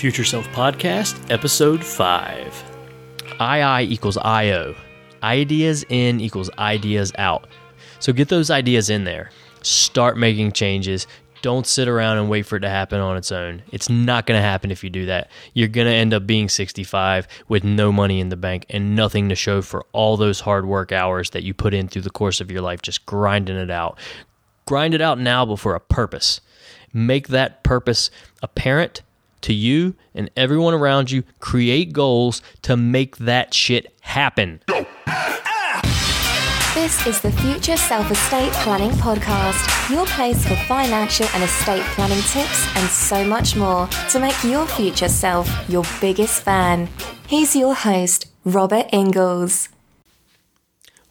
[0.00, 2.64] Future Self Podcast, Episode 5.
[3.38, 4.74] II equals IO.
[5.22, 7.46] Ideas in equals ideas out.
[7.98, 9.30] So get those ideas in there.
[9.60, 11.06] Start making changes.
[11.42, 13.62] Don't sit around and wait for it to happen on its own.
[13.72, 15.30] It's not going to happen if you do that.
[15.52, 19.28] You're going to end up being 65 with no money in the bank and nothing
[19.28, 22.40] to show for all those hard work hours that you put in through the course
[22.40, 23.98] of your life, just grinding it out.
[24.64, 26.40] Grind it out now, but for a purpose.
[26.90, 28.10] Make that purpose
[28.42, 29.02] apparent
[29.42, 31.22] to you and everyone around you.
[31.38, 34.60] Create goals to make that shit happen.
[36.74, 42.22] This is the Future Self Estate Planning Podcast, your place for financial and estate planning
[42.22, 46.88] tips and so much more to make your future self your biggest fan.
[47.26, 49.68] He's your host, Robert Ingalls.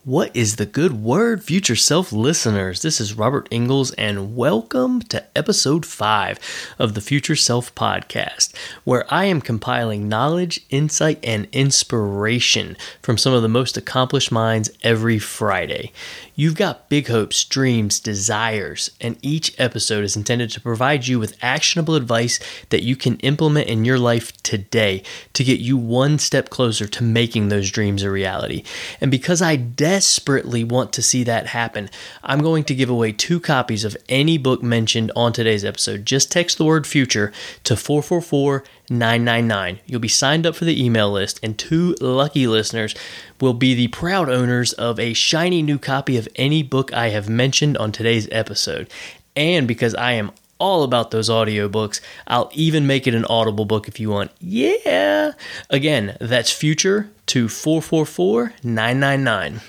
[0.10, 2.82] What is the good word, future self listeners?
[2.82, 6.40] This is Robert Ingalls, and welcome to episode 5
[6.80, 8.52] of the Future Self Podcast,
[8.86, 14.72] where I am compiling knowledge, insight, and inspiration from some of the most accomplished minds
[14.82, 15.92] every Friday.
[16.40, 21.38] You've got big hopes, dreams, desires, and each episode is intended to provide you with
[21.42, 26.50] actionable advice that you can implement in your life today to get you one step
[26.50, 28.64] closer to making those dreams a reality.
[29.02, 31.90] And because I desperately want to see that happen,
[32.24, 36.06] I'm going to give away two copies of any book mentioned on today's episode.
[36.06, 37.34] Just text the word future
[37.66, 39.80] to 444 999.
[39.86, 42.96] You'll be signed up for the email list, and two lucky listeners
[43.40, 47.30] will be the proud owners of a shiny new copy of any book I have
[47.30, 48.90] mentioned on today's episode.
[49.36, 53.88] And because I am all about those audiobooks, I'll even make it an audible book
[53.88, 54.32] if you want.
[54.40, 55.32] Yeah.
[55.70, 59.62] Again, that's future to 444 999.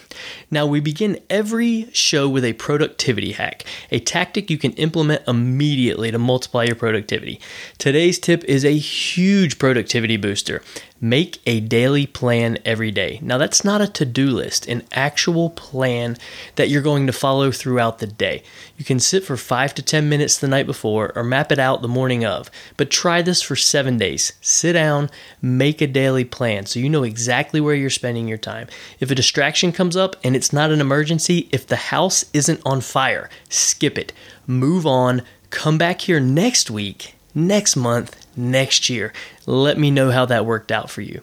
[0.50, 6.10] Now, we begin every show with a productivity hack, a tactic you can implement immediately
[6.10, 7.40] to multiply your productivity.
[7.78, 10.62] Today's tip is a huge productivity booster.
[11.00, 13.20] Make a daily plan every day.
[13.22, 16.16] Now, that's not a to do list, an actual plan
[16.56, 18.42] that you're going to follow throughout the day.
[18.76, 21.80] You can sit for five to 10 minutes the night before or map it out
[21.80, 24.32] the morning of, but try this for seven days.
[24.40, 25.10] Sit down,
[25.40, 28.68] make a daily plan so you know exactly where you're spending your time.
[29.00, 32.82] If a distraction comes up and it's not an emergency, if the house isn't on
[32.82, 34.12] fire, skip it.
[34.46, 35.22] Move on.
[35.48, 39.12] Come back here next week, next month, next year.
[39.46, 41.22] Let me know how that worked out for you.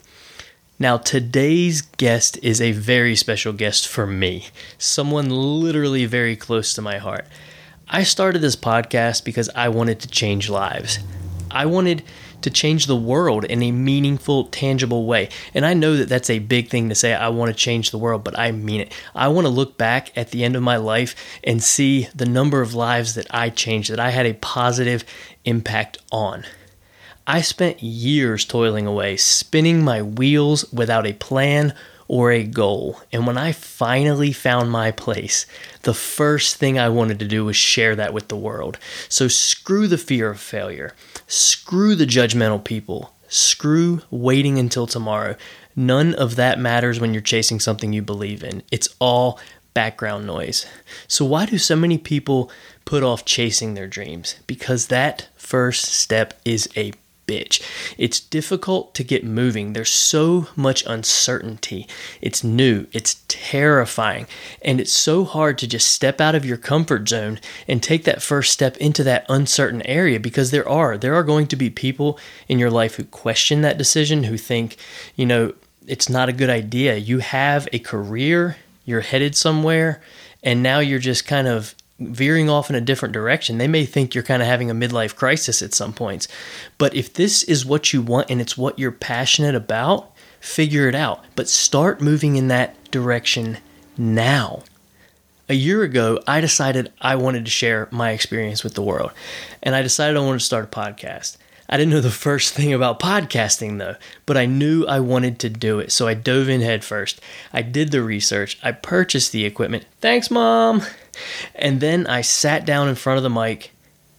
[0.79, 6.83] Now, today's guest is a very special guest for me, someone literally very close to
[6.83, 7.25] my heart.
[7.87, 10.99] I started this podcast because I wanted to change lives.
[11.49, 12.03] I wanted
[12.41, 15.29] to change the world in a meaningful, tangible way.
[15.53, 17.97] And I know that that's a big thing to say, I want to change the
[17.97, 18.93] world, but I mean it.
[19.15, 22.61] I want to look back at the end of my life and see the number
[22.61, 25.03] of lives that I changed, that I had a positive
[25.45, 26.45] impact on.
[27.25, 31.73] I spent years toiling away, spinning my wheels without a plan
[32.07, 33.01] or a goal.
[33.11, 35.45] And when I finally found my place,
[35.87, 38.77] the first thing I wanted to do was share that with the world.
[39.07, 40.93] So screw the fear of failure,
[41.27, 45.37] screw the judgmental people, screw waiting until tomorrow.
[45.77, 48.63] None of that matters when you're chasing something you believe in.
[48.69, 49.39] It's all
[49.73, 50.65] background noise.
[51.07, 52.51] So, why do so many people
[52.83, 54.35] put off chasing their dreams?
[54.45, 56.91] Because that first step is a
[57.27, 57.61] bitch.
[57.97, 59.73] It's difficult to get moving.
[59.73, 61.87] There's so much uncertainty.
[62.21, 64.27] It's new, it's terrifying,
[64.61, 68.21] and it's so hard to just step out of your comfort zone and take that
[68.21, 72.17] first step into that uncertain area because there are there are going to be people
[72.47, 74.77] in your life who question that decision, who think,
[75.15, 75.53] you know,
[75.85, 76.97] it's not a good idea.
[76.97, 80.01] You have a career, you're headed somewhere,
[80.43, 83.57] and now you're just kind of veering off in a different direction.
[83.57, 86.27] They may think you're kind of having a midlife crisis at some points.
[86.77, 90.95] But if this is what you want and it's what you're passionate about, figure it
[90.95, 91.25] out.
[91.35, 93.57] But start moving in that direction
[93.97, 94.63] now.
[95.49, 99.11] A year ago, I decided I wanted to share my experience with the world.
[99.63, 101.37] And I decided I wanted to start a podcast.
[101.69, 103.95] I didn't know the first thing about podcasting though,
[104.25, 105.91] but I knew I wanted to do it.
[105.91, 107.19] So I dove in head first.
[107.51, 108.57] I did the research.
[108.63, 109.85] I purchased the equipment.
[109.99, 110.83] Thanks, mom.
[111.55, 113.71] And then I sat down in front of the mic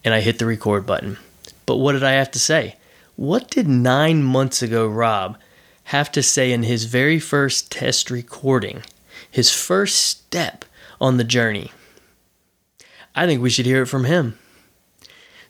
[0.05, 1.17] and I hit the record button.
[1.64, 2.76] But what did I have to say?
[3.17, 5.38] What did nine months ago Rob
[5.84, 8.82] have to say in his very first test recording,
[9.31, 10.64] his first step
[11.00, 11.72] on the journey?
[13.14, 14.38] I think we should hear it from him.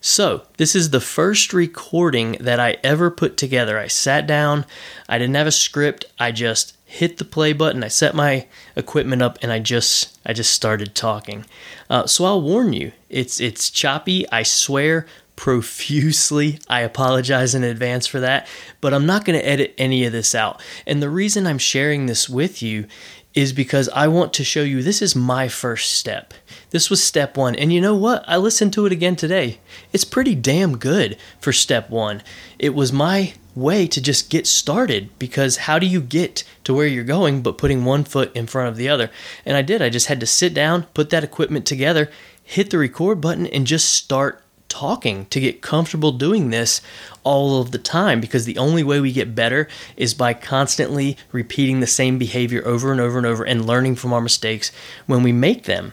[0.01, 3.79] So, this is the first recording that I ever put together.
[3.79, 4.65] I sat down,
[5.09, 8.47] I didn't have a script, I just hit the play button, I set my
[8.77, 11.45] equipment up, and I just I just started talking.
[11.91, 14.25] Uh, so I'll warn you, it's it's choppy.
[14.31, 15.07] I swear.
[15.37, 16.59] profusely.
[16.69, 18.49] I apologize in advance for that,
[18.81, 20.61] but I'm not going to edit any of this out.
[20.87, 22.87] And the reason I'm sharing this with you
[23.35, 26.35] is because I want to show you this is my first step.
[26.71, 27.55] This was step one.
[27.55, 28.25] And you know what?
[28.27, 29.59] I listened to it again today.
[29.93, 32.23] It's pretty damn good for step one.
[32.59, 36.87] It was my way to just get started because how do you get to where
[36.87, 39.11] you're going but putting one foot in front of the other?
[39.45, 39.83] And I did.
[39.83, 42.11] I just had to sit down, put that equipment together,
[42.43, 46.81] hit the record button, and just start talking to get comfortable doing this
[47.25, 51.81] all of the time because the only way we get better is by constantly repeating
[51.81, 54.71] the same behavior over and over and over and learning from our mistakes
[55.07, 55.93] when we make them.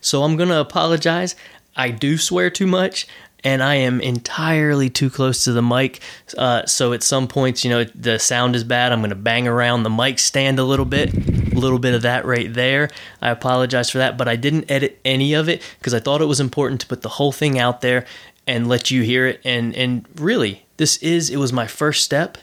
[0.00, 1.36] So I'm going to apologize.
[1.76, 3.06] I do swear too much
[3.44, 6.00] and I am entirely too close to the mic.
[6.36, 8.92] Uh, so at some points, you know, the sound is bad.
[8.92, 12.02] I'm going to bang around the mic stand a little bit, a little bit of
[12.02, 12.88] that right there.
[13.20, 16.26] I apologize for that, but I didn't edit any of it because I thought it
[16.26, 18.06] was important to put the whole thing out there
[18.46, 19.40] and let you hear it.
[19.44, 22.38] And and really, this is it was my first step,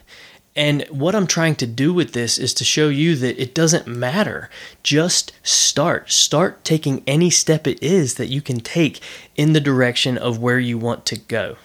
[0.60, 3.88] and what I'm trying to do with this is to show you that it doesn't
[3.88, 4.50] matter.
[4.84, 6.12] Just start.
[6.12, 9.00] Start taking any step it is that you can take
[9.38, 11.56] in the direction of where you want to go.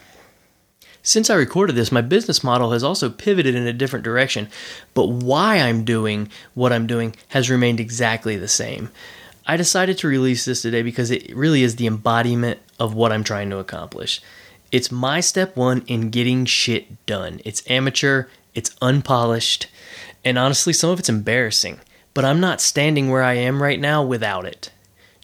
[1.02, 4.48] Since I recorded this, my business model has also pivoted in a different direction,
[4.94, 8.90] but why I'm doing what I'm doing has remained exactly the same.
[9.44, 13.24] I decided to release this today because it really is the embodiment of what I'm
[13.24, 14.22] trying to accomplish.
[14.70, 17.40] It's my step one in getting shit done.
[17.44, 19.66] It's amateur, it's unpolished,
[20.24, 21.80] and honestly, some of it's embarrassing.
[22.14, 24.70] But I'm not standing where I am right now without it.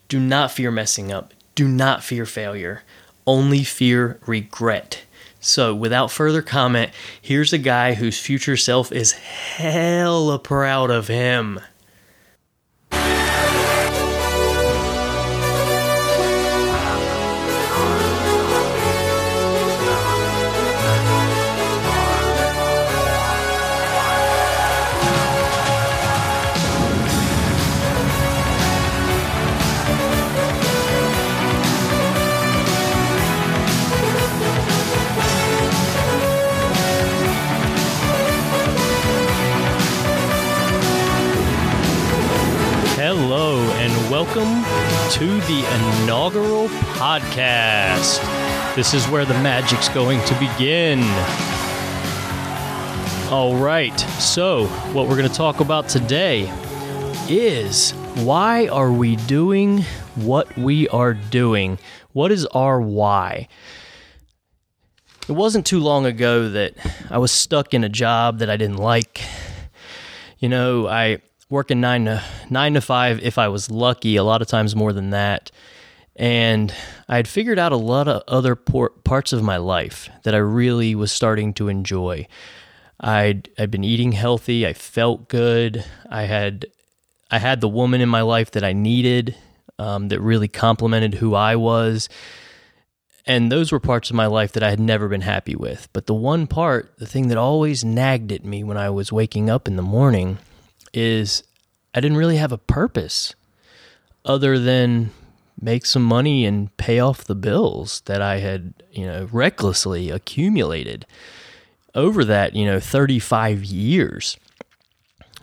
[0.08, 1.32] Do not fear messing up.
[1.54, 2.82] Do not fear failure.
[3.26, 5.02] Only fear regret.
[5.38, 6.90] So, without further comment,
[7.22, 11.60] here's a guy whose future self is hella proud of him.
[44.32, 44.62] Welcome
[45.10, 48.24] to the inaugural podcast.
[48.76, 51.00] This is where the magic's going to begin.
[53.32, 56.48] All right, so what we're going to talk about today
[57.28, 57.90] is
[58.22, 59.82] why are we doing
[60.14, 61.80] what we are doing?
[62.12, 63.48] What is our why?
[65.28, 66.74] It wasn't too long ago that
[67.10, 69.22] I was stuck in a job that I didn't like.
[70.38, 71.18] You know, I
[71.50, 74.16] working nine to nine to five if I was lucky.
[74.16, 75.50] A lot of times more than that.
[76.16, 76.72] And
[77.08, 80.38] I had figured out a lot of other por- parts of my life that I
[80.38, 82.26] really was starting to enjoy.
[83.00, 84.66] I'd I'd been eating healthy.
[84.66, 85.84] I felt good.
[86.08, 86.66] I had
[87.30, 89.36] I had the woman in my life that I needed,
[89.78, 92.08] um, that really complemented who I was.
[93.26, 95.88] And those were parts of my life that I had never been happy with.
[95.92, 99.48] But the one part, the thing that always nagged at me when I was waking
[99.48, 100.38] up in the morning,
[100.92, 101.42] is
[101.94, 103.34] I didn't really have a purpose
[104.24, 105.10] other than
[105.60, 111.06] make some money and pay off the bills that I had, you know, recklessly accumulated
[111.94, 114.36] over that, you know, 35 years.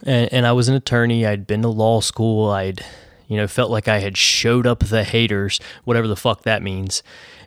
[0.04, 1.26] And, and I was an attorney.
[1.26, 2.50] I'd been to law school.
[2.50, 2.84] I'd,
[3.28, 7.04] you know, felt like I had showed up the haters, whatever the fuck that means.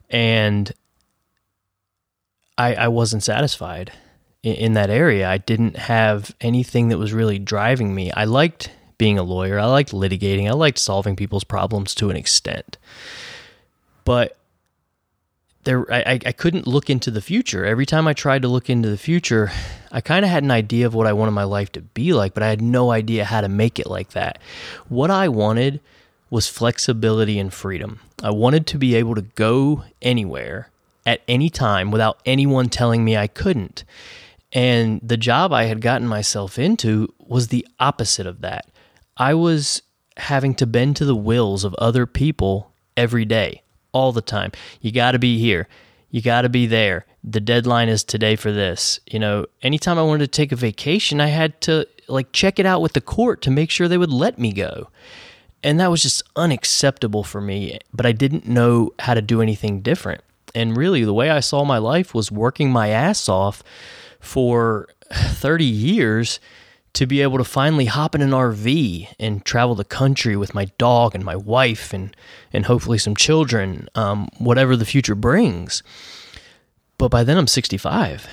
[0.08, 0.72] And
[2.56, 3.92] I, I wasn't satisfied
[4.42, 5.28] in, that area.
[5.28, 8.10] I didn't have anything that was really driving me.
[8.12, 9.58] I liked being a lawyer.
[9.58, 10.48] I liked litigating.
[10.48, 12.78] I liked solving people's problems to an extent.
[14.04, 14.36] But
[15.64, 17.64] there I, I couldn't look into the future.
[17.64, 19.50] Every time I tried to look into the future,
[19.92, 22.32] I kind of had an idea of what I wanted my life to be like,
[22.32, 24.38] but I had no idea how to make it like that.
[24.88, 25.80] What I wanted
[26.30, 28.00] was flexibility and freedom.
[28.22, 30.70] I wanted to be able to go anywhere
[31.04, 33.84] at any time without anyone telling me I couldn't.
[34.52, 38.66] And the job I had gotten myself into was the opposite of that.
[39.16, 39.82] I was
[40.16, 44.52] having to bend to the wills of other people every day, all the time.
[44.80, 45.68] You got to be here.
[46.10, 47.06] You got to be there.
[47.22, 48.98] The deadline is today for this.
[49.06, 52.66] You know, anytime I wanted to take a vacation, I had to like check it
[52.66, 54.88] out with the court to make sure they would let me go.
[55.62, 59.82] And that was just unacceptable for me, but I didn't know how to do anything
[59.82, 60.22] different.
[60.54, 63.62] And really, the way I saw my life was working my ass off
[64.20, 66.40] for 30 years
[66.92, 70.66] to be able to finally hop in an RV and travel the country with my
[70.76, 72.16] dog and my wife and
[72.52, 75.82] and hopefully some children, um, whatever the future brings.
[76.98, 78.28] But by then I'm 65,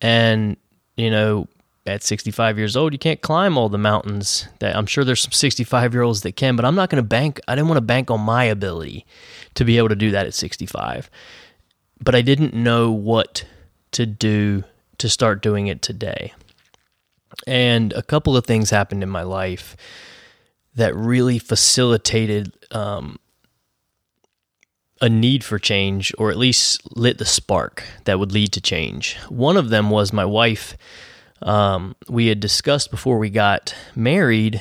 [0.00, 0.56] and
[0.96, 1.48] you know,
[1.86, 4.48] at 65 years old, you can't climb all the mountains.
[4.58, 7.08] That I'm sure there's some 65 year olds that can, but I'm not going to
[7.08, 7.40] bank.
[7.48, 9.06] I didn't want to bank on my ability
[9.54, 11.10] to be able to do that at 65.
[12.02, 13.44] But I didn't know what
[13.92, 14.64] to do
[15.00, 16.32] to start doing it today.
[17.46, 19.76] And a couple of things happened in my life
[20.74, 23.18] that really facilitated um,
[25.00, 29.16] a need for change, or at least lit the spark that would lead to change.
[29.28, 30.76] One of them was my wife.
[31.42, 34.60] Um, we had discussed before we got married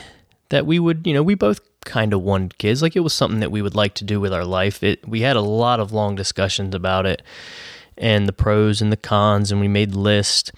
[0.49, 2.81] that we would, you know, we both kind of wanted kids.
[2.81, 4.81] Like it was something that we would like to do with our life.
[4.83, 7.21] It we had a lot of long discussions about it
[7.99, 10.51] and the pros and the cons, and we made the list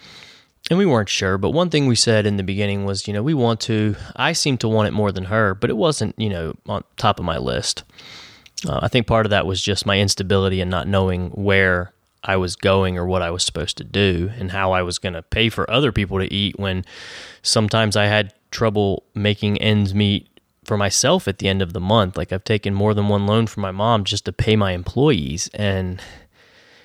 [0.69, 1.37] and we weren't sure.
[1.37, 3.95] But one thing we said in the beginning was, you know, we want to.
[4.15, 7.19] I seem to want it more than her, but it wasn't, you know, on top
[7.19, 7.83] of my list.
[8.65, 11.93] Uh, I think part of that was just my instability and not knowing where
[12.23, 15.13] I was going or what I was supposed to do and how I was going
[15.13, 16.85] to pay for other people to eat when
[17.41, 20.27] sometimes I had trouble making ends meet
[20.63, 22.15] for myself at the end of the month.
[22.15, 25.49] Like I've taken more than one loan from my mom just to pay my employees
[25.55, 25.99] and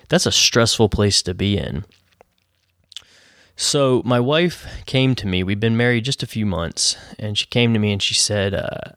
[0.09, 1.85] that's a stressful place to be in.
[3.55, 5.43] So my wife came to me.
[5.43, 8.53] We've been married just a few months, and she came to me and she said,
[8.53, 8.91] uh,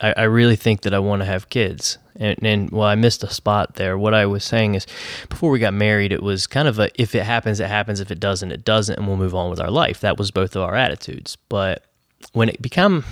[0.00, 3.22] I, I, really think that I want to have kids." And, and well, I missed
[3.22, 3.98] a spot there.
[3.98, 4.86] What I was saying is,
[5.28, 8.00] before we got married, it was kind of a if it happens, it happens.
[8.00, 10.00] If it doesn't, it doesn't, and we'll move on with our life.
[10.00, 11.36] That was both of our attitudes.
[11.50, 11.84] But
[12.32, 13.04] when it became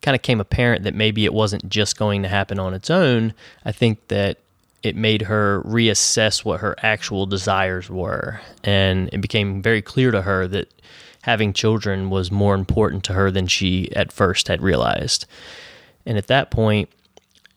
[0.00, 3.34] kind of came apparent that maybe it wasn't just going to happen on its own,
[3.64, 4.38] I think that
[4.82, 8.40] it made her reassess what her actual desires were.
[8.62, 10.72] And it became very clear to her that
[11.22, 15.26] having children was more important to her than she at first had realized.
[16.06, 16.88] And at that point,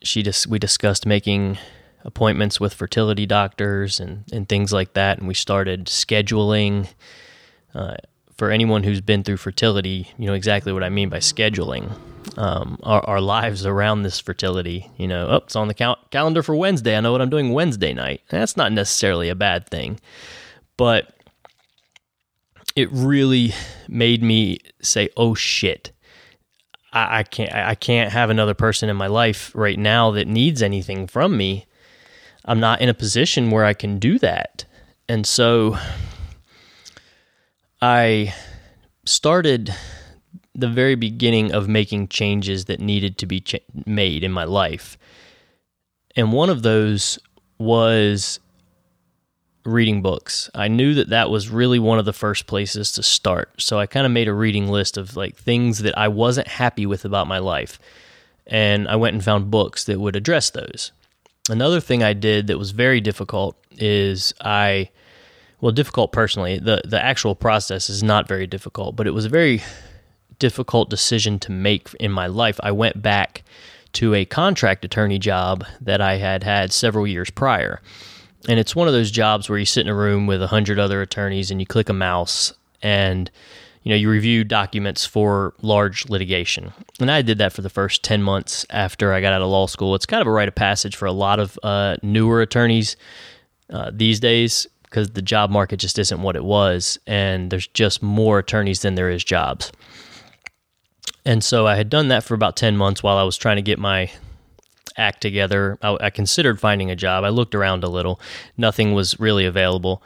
[0.02, 1.58] she we discussed making
[2.04, 5.20] appointments with fertility doctors and, and things like that.
[5.20, 6.88] And we started scheduling.
[7.74, 7.96] Uh,
[8.42, 11.96] for anyone who's been through fertility, you know exactly what I mean by scheduling
[12.40, 14.90] um, our, our, lives around this fertility.
[14.98, 16.98] You know, oh, it's on the cal- calendar for Wednesday.
[16.98, 18.22] I know what I'm doing Wednesday night.
[18.32, 20.00] That's not necessarily a bad thing,
[20.76, 21.14] but
[22.76, 23.54] it really
[23.88, 25.92] made me say, "Oh shit."
[26.92, 30.64] I, I can't I can't have another person in my life right now that needs
[30.64, 31.68] anything from me.
[32.46, 34.66] I'm not in a position where I can do that.
[35.08, 35.78] And so
[37.82, 38.34] I
[39.06, 39.74] started
[40.54, 43.44] the very beginning of making changes that needed to be
[43.86, 44.98] made in my life.
[46.16, 47.18] And one of those
[47.58, 48.40] was
[49.66, 50.50] reading books.
[50.54, 53.62] I knew that that was really one of the first places to start.
[53.62, 56.86] So I kind of made a reading list of like things that I wasn't happy
[56.86, 57.80] with about my life.
[58.48, 60.92] And I went and found books that would address those.
[61.50, 64.90] Another thing I did that was very difficult is I
[65.62, 66.60] well difficult personally.
[66.60, 69.62] The the actual process is not very difficult, but it was a very
[70.42, 73.44] difficult decision to make in my life, I went back
[73.94, 77.80] to a contract attorney job that I had had several years prior.
[78.50, 80.80] And it's one of those jobs where you sit in a room with a hundred
[80.80, 83.30] other attorneys and you click a mouse and
[83.84, 86.74] you know you review documents for large litigation.
[87.00, 89.68] And I did that for the first ten months after I got out of law
[89.68, 89.94] school.
[89.94, 92.96] It's kind of a rite of passage for a lot of uh, newer attorneys
[93.70, 98.04] uh, these days because the job market just isn't what it was, and there's just
[98.04, 99.72] more attorneys than there is jobs.
[101.26, 103.62] And so I had done that for about 10 months while I was trying to
[103.62, 104.12] get my
[104.98, 105.78] act together.
[105.82, 107.24] I, I, considered finding a job.
[107.24, 108.20] I looked around a little,
[108.58, 110.04] nothing was really available.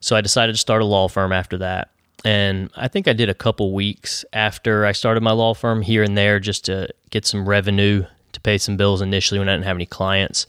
[0.00, 1.90] So I decided to start a law firm after that.
[2.24, 6.04] And I think I did a couple weeks after I started my law firm here
[6.04, 9.66] and there just to get some revenue to pay some bills initially when I didn't
[9.66, 10.46] have any clients.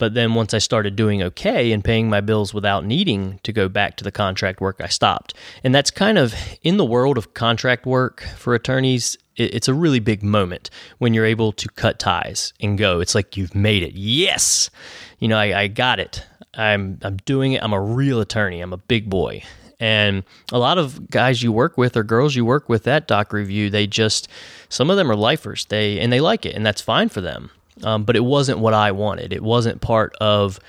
[0.00, 3.68] But then once I started doing okay and paying my bills without needing to go
[3.68, 5.34] back to the contract work, I stopped.
[5.62, 10.00] And that's kind of in the world of contract work for attorneys, it's a really
[10.00, 13.00] big moment when you're able to cut ties and go.
[13.00, 13.92] It's like you've made it.
[13.92, 14.70] Yes,
[15.18, 16.24] you know, I, I got it.
[16.54, 17.62] I'm I'm doing it.
[17.62, 18.62] I'm a real attorney.
[18.62, 19.42] I'm a big boy.
[19.78, 23.34] And a lot of guys you work with or girls you work with at Doc
[23.34, 24.28] Review, they just
[24.70, 25.66] some of them are lifers.
[25.66, 27.50] They and they like it, and that's fine for them.
[27.82, 29.32] Um, but it wasn't what I wanted.
[29.32, 30.60] It wasn't part of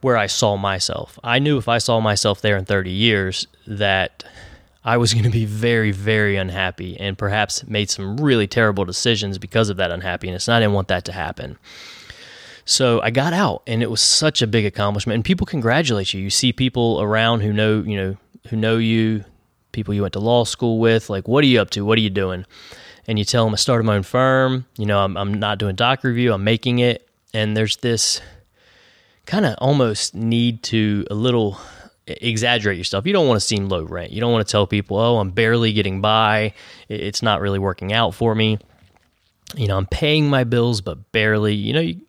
[0.00, 1.18] where I saw myself.
[1.24, 4.24] I knew if I saw myself there in 30 years that
[4.84, 9.38] I was going to be very, very unhappy and perhaps made some really terrible decisions
[9.38, 10.46] because of that unhappiness.
[10.46, 11.58] And I didn't want that to happen.
[12.66, 15.14] So I got out and it was such a big accomplishment.
[15.14, 16.20] And people congratulate you.
[16.20, 18.16] You see people around who know, you know,
[18.48, 19.24] who know you,
[19.72, 21.10] people you went to law school with.
[21.10, 21.84] Like, what are you up to?
[21.84, 22.46] What are you doing?
[23.06, 24.66] And you tell them I started my own firm.
[24.78, 26.32] You know, I'm, I'm not doing doc review.
[26.32, 27.06] I'm making it.
[27.32, 28.20] And there's this
[29.26, 31.58] kind of almost need to a little
[32.06, 33.06] exaggerate yourself.
[33.06, 34.12] You don't want to seem low rent.
[34.12, 36.52] You don't want to tell people, "Oh, I'm barely getting by.
[36.88, 38.58] It's not really working out for me."
[39.56, 41.54] You know, I'm paying my bills but barely.
[41.54, 42.00] You know, you,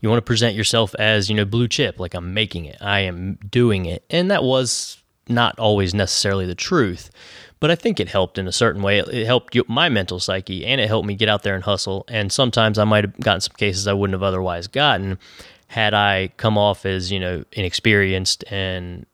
[0.00, 2.76] you want to present yourself as, you know, blue chip, like I'm making it.
[2.80, 4.04] I am doing it.
[4.10, 7.10] And that was not always necessarily the truth.
[7.62, 8.98] But I think it helped in a certain way.
[8.98, 12.04] It, helped my mental psyche and it helped me get out there and hustle.
[12.08, 15.16] And sometimes I might have gotten some cases I wouldn't have otherwise gotten
[15.68, 19.06] had I come off as, you know, inexperienced and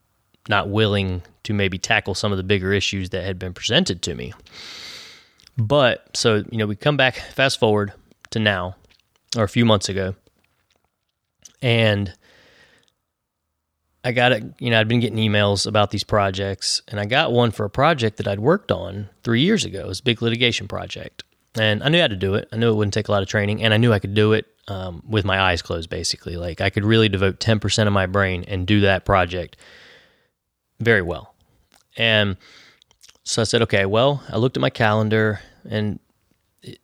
[0.47, 4.15] not willing to maybe tackle some of the bigger issues that had been presented to
[4.15, 4.33] me.
[5.55, 7.93] But so, you know, we come back, fast forward
[8.31, 8.75] to now,
[9.37, 10.15] or a few months ago,
[11.61, 12.15] and
[14.09, 17.31] I got it, you know, I'd been getting emails about these projects, and I got
[17.31, 19.81] one for a project that I'd worked on three years ago.
[19.81, 21.23] It was a big litigation project.
[21.53, 22.49] And I knew how to do it.
[22.51, 24.33] I knew it wouldn't take a lot of training, and I knew I could do
[24.33, 26.37] it um, with my eyes closed, basically.
[26.37, 29.57] Like I could really devote 10% of my brain and do that project
[30.79, 31.35] very well.
[31.95, 32.35] And
[33.23, 35.39] so I said, okay, well, I looked at my calendar
[35.69, 35.99] and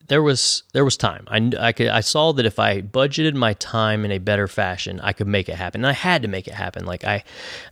[0.07, 1.25] there was there was time.
[1.27, 4.99] I, I could I saw that if I budgeted my time in a better fashion,
[5.01, 5.81] I could make it happen.
[5.81, 6.85] And I had to make it happen.
[6.85, 7.23] Like I,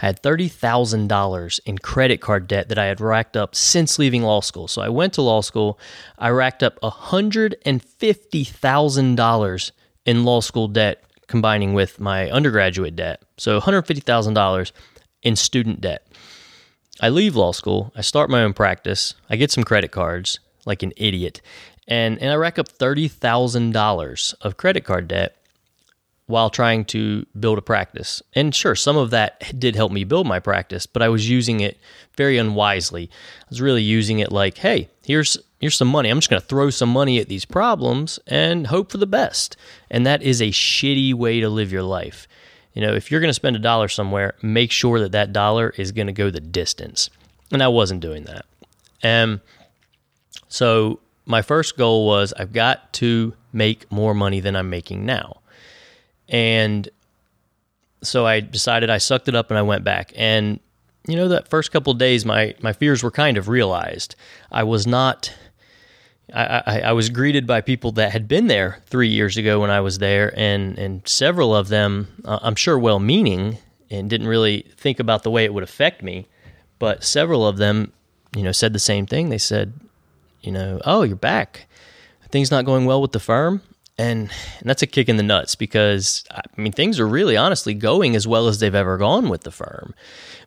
[0.01, 3.97] I had thirty thousand dollars in credit card debt that I had racked up since
[3.99, 4.67] leaving law school.
[4.67, 5.79] So I went to law school.
[6.17, 9.71] I racked up hundred and fifty thousand dollars
[10.05, 13.21] in law school debt, combining with my undergraduate debt.
[13.37, 14.73] So one hundred fifty thousand dollars
[15.21, 16.05] in student debt.
[17.01, 20.83] I leave law school, I start my own practice, I get some credit cards like
[20.83, 21.41] an idiot,
[21.87, 25.37] and, and I rack up $30,000 of credit card debt
[26.25, 28.21] while trying to build a practice.
[28.33, 31.59] And sure, some of that did help me build my practice, but I was using
[31.59, 31.77] it
[32.15, 33.09] very unwisely.
[33.41, 36.09] I was really using it like, hey, here's here's some money.
[36.09, 39.55] I'm just going to throw some money at these problems and hope for the best.
[39.89, 42.27] And that is a shitty way to live your life.
[42.73, 45.69] You know, if you're going to spend a dollar somewhere, make sure that that dollar
[45.77, 47.09] is going to go the distance.
[47.51, 48.45] And I wasn't doing that.
[49.01, 49.39] And
[50.49, 55.41] so my first goal was I've got to make more money than I'm making now.
[56.29, 56.89] And
[58.01, 60.13] so I decided I sucked it up and I went back.
[60.15, 60.59] And
[61.07, 64.15] you know that first couple days my my fears were kind of realized.
[64.51, 65.33] I was not
[66.33, 69.69] I, I, I, was greeted by people that had been there three years ago when
[69.69, 73.57] I was there, and and several of them, uh, I'm sure, well-meaning
[73.91, 76.27] and didn't really think about the way it would affect me,
[76.79, 77.91] but several of them,
[78.35, 79.29] you know, said the same thing.
[79.29, 79.73] They said,
[80.43, 81.67] you know, oh, you're back.
[82.29, 83.61] Things not going well with the firm
[83.97, 87.73] and, and that's a kick in the nuts because I mean things are really honestly
[87.73, 89.93] going as well as they've ever gone with the firm.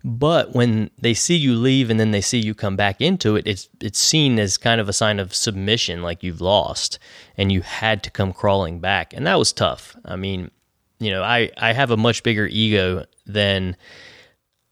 [0.02, 3.46] But when they see you leave and then they see you come back into it,
[3.46, 6.98] it's it's seen as kind of a sign of submission, like you've lost
[7.36, 9.96] and you had to come crawling back, and that was tough.
[10.04, 10.50] I mean,
[10.98, 13.76] you know, I I have a much bigger ego than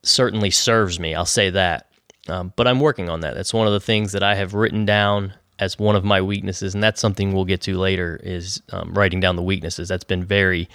[0.02, 1.14] certainly serves me.
[1.14, 1.90] I'll say that.
[2.28, 3.34] Um, but I'm working on that.
[3.34, 6.74] That's one of the things that I have written down as one of my weaknesses,
[6.74, 8.18] and that's something we'll get to later.
[8.22, 9.88] Is um, writing down the weaknesses.
[9.88, 10.68] That's been very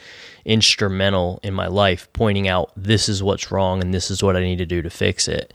[0.46, 4.42] instrumental in my life, pointing out this is what's wrong and this is what I
[4.42, 5.54] need to do to fix it.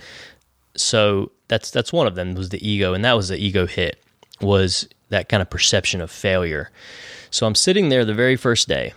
[0.76, 4.00] So that's that's one of them was the ego, and that was the ego hit
[4.40, 6.70] was that kind of perception of failure.
[7.30, 8.92] So I'm sitting there the very first day,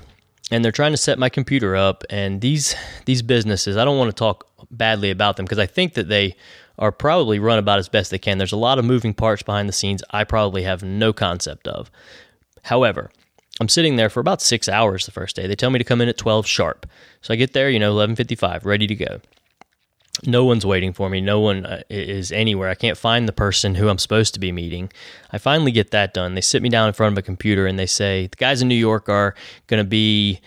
[0.51, 3.77] and they're trying to set my computer up, and these these businesses.
[3.77, 6.35] I don't want to talk badly about them because I think that they
[6.77, 8.37] are probably run about as best they can.
[8.37, 11.89] There's a lot of moving parts behind the scenes I probably have no concept of.
[12.63, 13.11] However,
[13.59, 15.47] I'm sitting there for about six hours the first day.
[15.47, 16.85] They tell me to come in at 12 sharp.
[17.21, 19.21] So I get there, you know, 11:55, ready to go.
[20.25, 21.21] No one's waiting for me.
[21.21, 22.69] No one uh, is anywhere.
[22.69, 24.91] I can't find the person who I'm supposed to be meeting.
[25.31, 26.33] I finally get that done.
[26.33, 28.67] They sit me down in front of a computer and they say, The guys in
[28.67, 29.35] New York are
[29.67, 30.39] going to be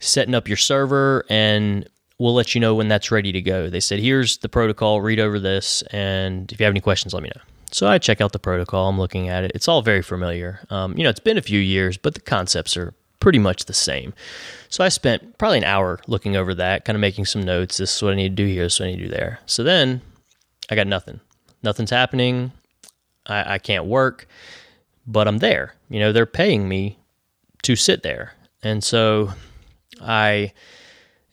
[0.00, 1.88] setting up your server and
[2.22, 3.68] we'll let you know when that's ready to go.
[3.68, 7.22] They said, here's the protocol, read over this, and if you have any questions, let
[7.24, 7.42] me know.
[7.72, 9.50] So I check out the protocol, I'm looking at it.
[9.56, 10.60] It's all very familiar.
[10.70, 13.74] Um, you know, it's been a few years, but the concepts are pretty much the
[13.74, 14.14] same.
[14.68, 17.78] So I spent probably an hour looking over that, kind of making some notes.
[17.78, 19.10] This is what I need to do here, this is what I need to do
[19.10, 19.40] there.
[19.46, 20.00] So then
[20.70, 21.18] I got nothing.
[21.64, 22.52] Nothing's happening.
[23.26, 24.28] I, I can't work,
[25.08, 25.74] but I'm there.
[25.88, 26.98] You know, they're paying me
[27.62, 28.34] to sit there.
[28.62, 29.32] And so
[30.00, 30.52] I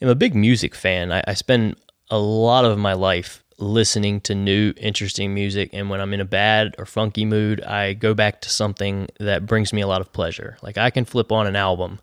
[0.01, 1.11] am a big music fan.
[1.11, 1.75] I, I spend
[2.09, 5.69] a lot of my life listening to new, interesting music.
[5.73, 9.45] And when I'm in a bad or funky mood, I go back to something that
[9.45, 10.57] brings me a lot of pleasure.
[10.61, 11.99] Like I can flip on an album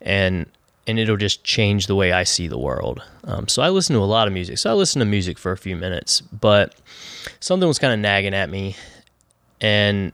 [0.00, 0.46] and
[0.86, 3.02] and it'll just change the way I see the world.
[3.24, 4.56] Um, so I listen to a lot of music.
[4.56, 6.74] So I listen to music for a few minutes, but
[7.40, 8.74] something was kind of nagging at me,
[9.60, 10.12] and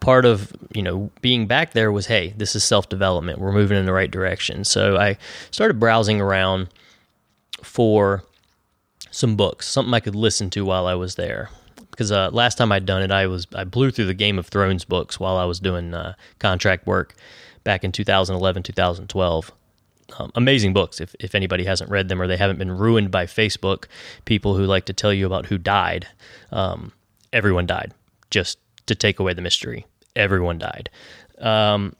[0.00, 3.78] part of you know being back there was hey this is self development we're moving
[3.78, 4.64] in the right direction.
[4.64, 5.16] So i
[5.50, 6.68] started browsing around
[7.62, 8.22] for
[9.10, 11.50] some books something i could listen to while i was there.
[11.90, 14.46] Because uh, last time i'd done it i was i blew through the game of
[14.46, 17.14] thrones books while i was doing uh, contract work
[17.64, 19.52] back in 2011 2012
[20.18, 23.26] um, amazing books if, if anybody hasn't read them or they haven't been ruined by
[23.26, 23.84] facebook
[24.24, 26.06] people who like to tell you about who died.
[26.52, 26.92] Um,
[27.32, 27.92] everyone died.
[28.30, 28.58] Just
[28.90, 29.86] to take away the mystery.
[30.14, 30.90] Everyone died.
[31.38, 31.94] Um,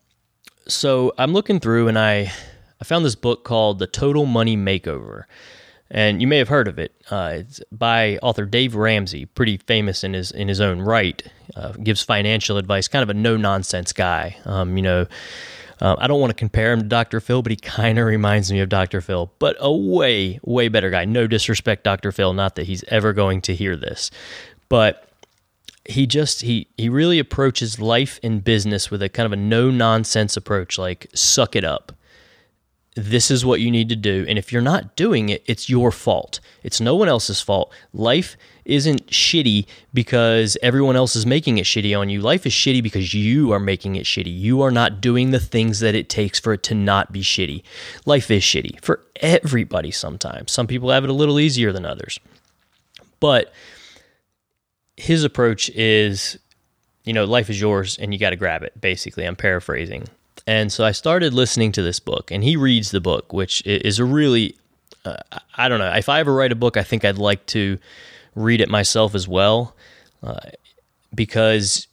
[0.69, 2.33] so I'm looking through and I,
[2.81, 5.25] I found this book called The Total Money Makeover.
[5.91, 6.95] And you may have heard of it.
[7.11, 11.21] Uh, it's by author Dave Ramsey, pretty famous in his in his own right.
[11.57, 14.37] Uh, gives financial advice, kind of a no nonsense guy.
[14.45, 15.07] Um, you know,
[15.81, 17.21] uh, I don't want to compare him to Dr.
[17.21, 19.01] Phil, but he kind of reminds me of Dr.
[19.01, 21.07] Phil, but a way way better guy.
[21.07, 22.13] No disrespect, Dr.
[22.13, 22.35] Phil.
[22.35, 24.13] Not that he's ever going to hear this,
[24.69, 25.10] but
[25.85, 29.71] he just he he really approaches life and business with a kind of a no
[29.71, 31.93] nonsense approach like suck it up.
[32.97, 34.27] This is what you need to do.
[34.29, 36.41] And if you're not doing it it's your fault.
[36.63, 37.73] It's no one else's fault.
[37.93, 42.21] Life isn't shitty because everyone else is making it shitty on you.
[42.21, 44.39] Life is shitty because you are making it shitty.
[44.39, 47.63] You are not doing the things that it takes for it to not be shitty.
[48.05, 50.53] Life is shitty for everybody sometimes.
[50.53, 52.21] Some people have it a little easier than others.
[53.19, 53.53] But
[55.01, 56.39] his approach is,
[57.05, 58.79] you know, life is yours and you got to grab it.
[58.79, 60.07] Basically, I'm paraphrasing.
[60.47, 63.99] And so I started listening to this book, and he reads the book, which is
[63.99, 64.57] a really,
[65.05, 65.17] uh,
[65.57, 65.93] I don't know.
[65.93, 67.79] If I ever write a book, I think I'd like to
[68.35, 69.75] read it myself as well,
[70.23, 70.41] uh,
[71.15, 71.87] because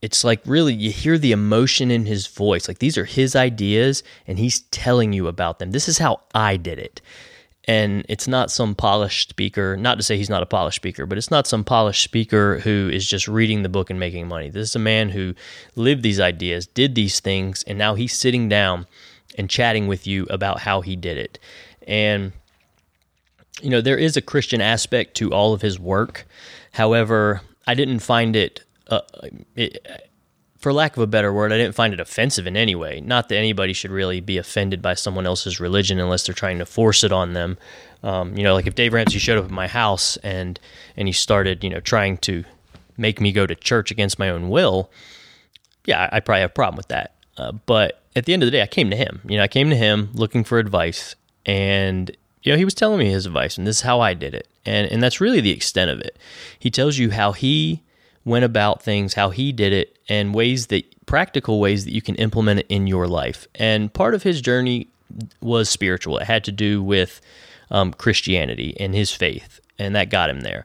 [0.00, 2.66] it's like really you hear the emotion in his voice.
[2.66, 5.70] Like these are his ideas, and he's telling you about them.
[5.70, 7.00] This is how I did it
[7.66, 11.16] and it's not some polished speaker not to say he's not a polished speaker but
[11.16, 14.48] it's not some polished speaker who is just reading the book and making money.
[14.48, 15.34] This is a man who
[15.76, 18.86] lived these ideas did these things and now he's sitting down
[19.38, 21.38] and chatting with you about how he did it.
[21.86, 22.32] And
[23.60, 26.26] you know there is a christian aspect to all of his work.
[26.72, 29.00] However i didn't find it, uh,
[29.54, 30.10] it
[30.62, 33.00] for lack of a better word, I didn't find it offensive in any way.
[33.00, 36.66] Not that anybody should really be offended by someone else's religion unless they're trying to
[36.66, 37.58] force it on them.
[38.04, 40.60] Um, you know, like if Dave Ramsey showed up at my house and
[40.96, 42.44] and he started, you know, trying to
[42.96, 44.88] make me go to church against my own will,
[45.84, 47.16] yeah, I, I probably have a problem with that.
[47.36, 49.20] Uh, but at the end of the day, I came to him.
[49.28, 53.00] You know, I came to him looking for advice, and you know, he was telling
[53.00, 55.50] me his advice, and this is how I did it, and and that's really the
[55.50, 56.16] extent of it.
[56.56, 57.82] He tells you how he
[58.24, 62.14] went about things, how he did it, and ways that practical ways that you can
[62.16, 63.46] implement it in your life.
[63.54, 64.88] And part of his journey
[65.40, 66.18] was spiritual.
[66.18, 67.20] It had to do with
[67.70, 70.64] um, Christianity and his faith, and that got him there.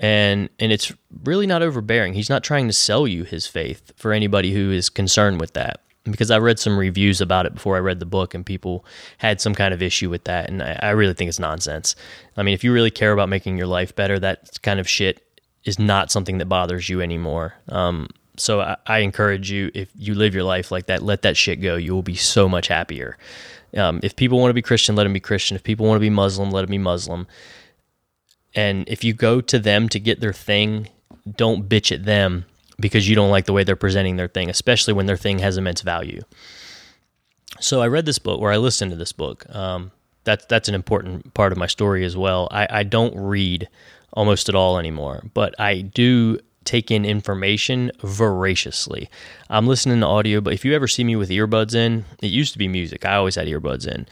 [0.00, 0.92] And and it's
[1.24, 2.14] really not overbearing.
[2.14, 5.80] He's not trying to sell you his faith for anybody who is concerned with that.
[6.04, 8.84] Because I read some reviews about it before I read the book, and people
[9.18, 11.96] had some kind of issue with that, and I, I really think it's nonsense.
[12.36, 15.22] I mean, if you really care about making your life better, that kind of shit
[15.64, 17.54] is not something that bothers you anymore.
[17.68, 21.36] Um, so I, I, encourage you, if you live your life like that, let that
[21.36, 21.76] shit go.
[21.76, 23.16] You will be so much happier.
[23.76, 25.54] Um, if people want to be Christian, let them be Christian.
[25.54, 27.26] If people want to be Muslim, let them be Muslim.
[28.54, 30.88] And if you go to them to get their thing,
[31.36, 32.44] don't bitch at them
[32.78, 35.56] because you don't like the way they're presenting their thing, especially when their thing has
[35.56, 36.22] immense value.
[37.60, 39.46] So I read this book, or I listened to this book.
[39.54, 39.92] Um,
[40.24, 42.48] that's that's an important part of my story as well.
[42.50, 43.68] I, I don't read
[44.14, 49.10] almost at all anymore, but I do take in information voraciously.
[49.50, 52.52] I'm listening to audio, but if you ever see me with earbuds in, it used
[52.54, 53.04] to be music.
[53.04, 54.06] I always had earbuds in,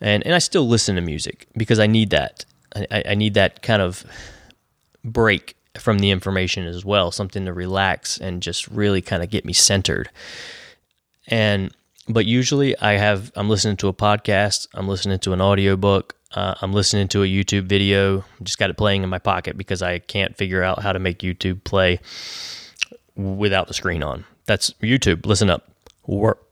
[0.00, 2.44] and and I still listen to music because I need that.
[2.74, 4.04] I, I need that kind of
[5.04, 9.44] break from the information as well, something to relax and just really kind of get
[9.44, 10.10] me centered.
[11.28, 11.72] And
[12.08, 16.54] but usually I have I'm listening to a podcast, I'm listening to an audiobook, uh,
[16.60, 18.24] I'm listening to a YouTube video.
[18.42, 21.20] Just got it playing in my pocket because I can't figure out how to make
[21.20, 22.00] YouTube play
[23.16, 24.24] without the screen on.
[24.46, 25.24] That's YouTube.
[25.26, 25.70] Listen up.
[26.06, 26.44] Work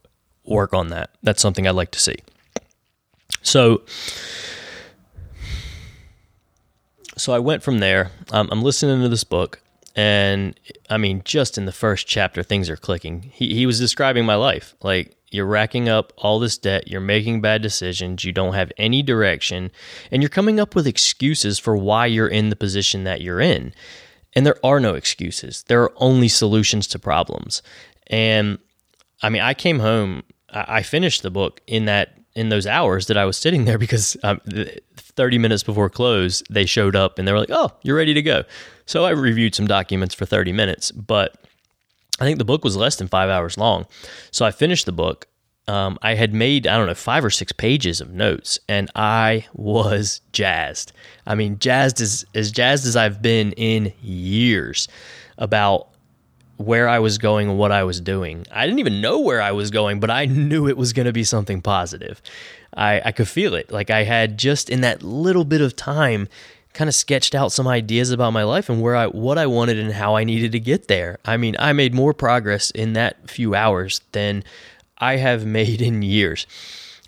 [0.45, 1.11] work on that.
[1.23, 2.15] That's something I'd like to see.
[3.41, 3.83] So
[7.17, 8.11] so I went from there.
[8.31, 9.61] Um, I'm listening to this book,
[9.95, 13.31] and I mean, just in the first chapter, things are clicking.
[13.33, 17.41] He he was describing my life, like you're racking up all this debt, you're making
[17.41, 19.71] bad decisions, you don't have any direction,
[20.11, 23.73] and you're coming up with excuses for why you're in the position that you're in.
[24.33, 25.63] And there are no excuses.
[25.67, 27.61] There are only solutions to problems.
[28.07, 28.59] And
[29.21, 33.17] I mean, I came home, I finished the book in that in those hours that
[33.17, 34.39] I was sitting there because um,
[34.95, 38.21] 30 minutes before close, they showed up and they were like, oh, you're ready to
[38.21, 38.43] go.
[38.85, 41.35] So I reviewed some documents for 30 minutes, but
[42.19, 43.85] I think the book was less than five hours long.
[44.31, 45.27] So I finished the book.
[45.67, 49.45] Um, I had made, I don't know, five or six pages of notes, and I
[49.53, 50.93] was jazzed.
[51.25, 54.87] I mean, jazzed as, as jazzed as I've been in years
[55.37, 55.89] about
[56.55, 58.45] where I was going and what I was doing.
[58.51, 61.13] I didn't even know where I was going, but I knew it was going to
[61.13, 62.21] be something positive.
[62.75, 63.71] I, I could feel it.
[63.71, 66.27] Like I had just in that little bit of time
[66.77, 69.79] kind of sketched out some ideas about my life and where I what I wanted
[69.79, 71.17] and how I needed to get there.
[71.25, 74.43] I mean, I made more progress in that few hours than
[74.99, 76.45] I have made in years.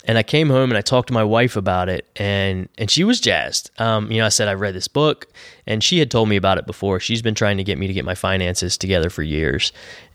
[0.06, 3.04] And I came home and I talked to my wife about it, and and she
[3.04, 3.70] was jazzed.
[3.80, 5.28] Um, you know, I said I read this book,
[5.68, 7.00] and she had told me about it before.
[7.00, 9.72] She's been trying to get me to get my finances together for years,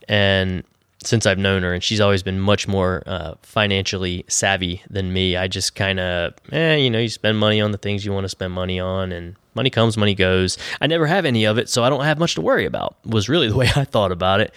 [0.09, 0.63] and
[1.05, 5.37] since I've known her, and she's always been much more uh, financially savvy than me.
[5.37, 8.25] I just kind of, eh, you know, you spend money on the things you want
[8.25, 10.57] to spend money on, and money comes, money goes.
[10.81, 12.97] I never have any of it, so I don't have much to worry about.
[13.05, 14.53] Was really the way I thought about it.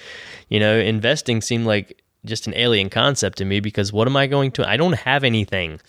[0.49, 4.27] You know, investing seemed like just an alien concept to me because what am I
[4.27, 4.69] going to?
[4.69, 5.81] I don't have anything.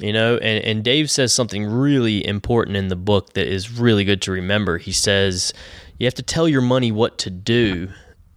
[0.00, 4.04] You know, and, and Dave says something really important in the book that is really
[4.04, 4.78] good to remember.
[4.78, 5.52] He says,
[5.98, 7.90] you have to tell your money what to do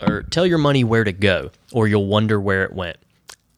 [0.07, 2.97] or tell your money where to go, or you'll wonder where it went.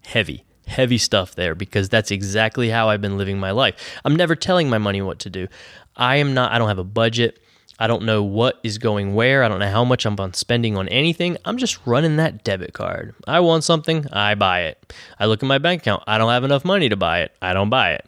[0.06, 3.76] Heavy, heavy stuff there because that's exactly how I've been living my life.
[4.06, 5.48] I'm never telling my money what to do.
[5.96, 7.40] I am not, I don't have a budget.
[7.80, 9.44] I don't know what is going where.
[9.44, 11.38] I don't know how much I'm spending on anything.
[11.46, 13.14] I'm just running that debit card.
[13.28, 14.94] I want something, I buy it.
[15.20, 16.04] I look at my bank account.
[16.08, 17.36] I don't have enough money to buy it.
[17.42, 18.06] I don't buy it.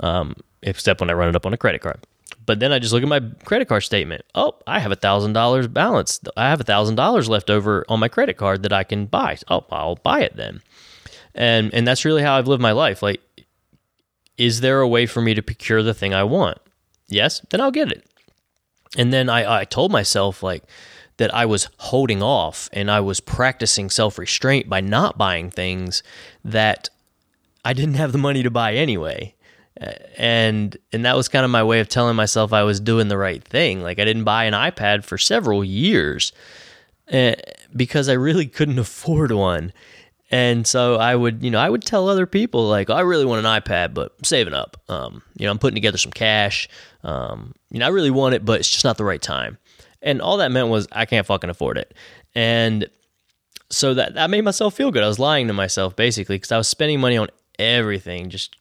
[0.00, 2.00] Um, except when I run it up on a credit card.
[2.46, 4.22] But then I just look at my credit card statement.
[4.34, 6.20] Oh, I have a thousand dollars balance.
[6.36, 9.36] I have a thousand dollars left over on my credit card that I can buy.
[9.48, 10.62] Oh, I'll buy it then.
[11.34, 13.02] And and that's really how I've lived my life.
[13.02, 13.20] Like,
[14.36, 16.58] is there a way for me to procure the thing I want?
[17.08, 18.04] Yes, then I'll get it.
[18.96, 20.64] And then I, I told myself like
[21.18, 26.02] that I was holding off and I was practicing self restraint by not buying things
[26.44, 26.88] that
[27.64, 29.34] I didn't have the money to buy anyway
[29.76, 33.16] and and that was kind of my way of telling myself I was doing the
[33.16, 33.82] right thing.
[33.82, 36.32] Like I didn't buy an iPad for several years
[37.12, 37.34] uh,
[37.74, 39.72] because I really couldn't afford one.
[40.32, 43.24] And so I would, you know, I would tell other people like, oh, I really
[43.24, 44.76] want an iPad, but I'm saving up.
[44.88, 46.68] Um, you know, I'm putting together some cash.
[47.02, 49.58] Um, you know, I really want it, but it's just not the right time.
[50.02, 51.94] And all that meant was I can't fucking afford it.
[52.34, 52.88] And
[53.70, 55.02] so that that made myself feel good.
[55.02, 57.28] I was lying to myself basically because I was spending money on
[57.58, 58.56] everything, just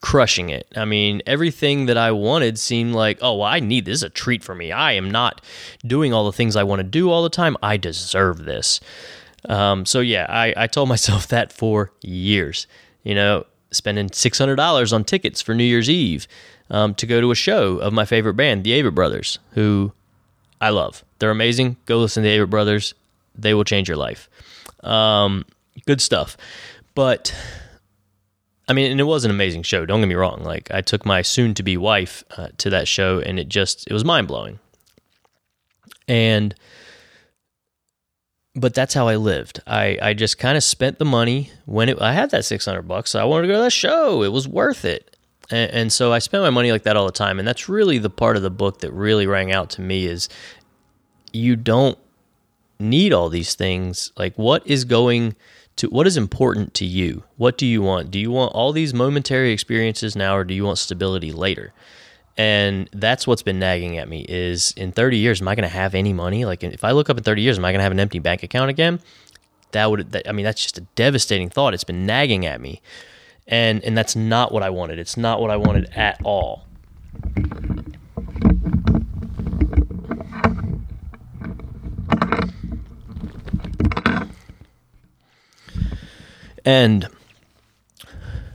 [0.00, 0.66] crushing it.
[0.76, 4.08] I mean, everything that I wanted seemed like, oh, well, I need this is a
[4.08, 4.72] treat for me.
[4.72, 5.42] I am not
[5.86, 7.56] doing all the things I want to do all the time.
[7.62, 8.80] I deserve this.
[9.48, 12.66] Um, so yeah, I, I told myself that for years.
[13.02, 16.26] You know, spending six hundred dollars on tickets for New Year's Eve
[16.70, 19.92] um, to go to a show of my favorite band, the Avett Brothers, who
[20.60, 21.04] I love.
[21.18, 21.76] They're amazing.
[21.86, 22.94] Go listen to the Avett Brothers.
[23.34, 24.28] They will change your life.
[24.82, 25.46] Um,
[25.86, 26.36] good stuff.
[26.94, 27.34] But
[28.70, 29.84] I mean, and it was an amazing show.
[29.84, 30.44] Don't get me wrong.
[30.44, 34.04] Like I took my soon-to-be wife uh, to that show, and it just it was
[34.04, 34.60] mind blowing.
[36.06, 36.54] And
[38.54, 39.60] but that's how I lived.
[39.66, 42.82] I I just kind of spent the money when it, I had that six hundred
[42.82, 43.10] bucks.
[43.10, 44.22] So I wanted to go to that show.
[44.22, 45.16] It was worth it.
[45.50, 47.40] And, and so I spent my money like that all the time.
[47.40, 50.28] And that's really the part of the book that really rang out to me is
[51.32, 51.98] you don't
[52.78, 54.12] need all these things.
[54.16, 55.34] Like what is going
[55.80, 57.22] to what is important to you?
[57.38, 58.10] What do you want?
[58.10, 61.72] Do you want all these momentary experiences now or do you want stability later?
[62.36, 65.74] And that's what's been nagging at me is in 30 years am I going to
[65.74, 66.44] have any money?
[66.44, 68.18] Like if I look up in 30 years am I going to have an empty
[68.18, 69.00] bank account again?
[69.72, 71.72] That would that, I mean that's just a devastating thought.
[71.72, 72.82] It's been nagging at me.
[73.46, 74.98] And and that's not what I wanted.
[74.98, 76.66] It's not what I wanted at all.
[86.64, 87.08] And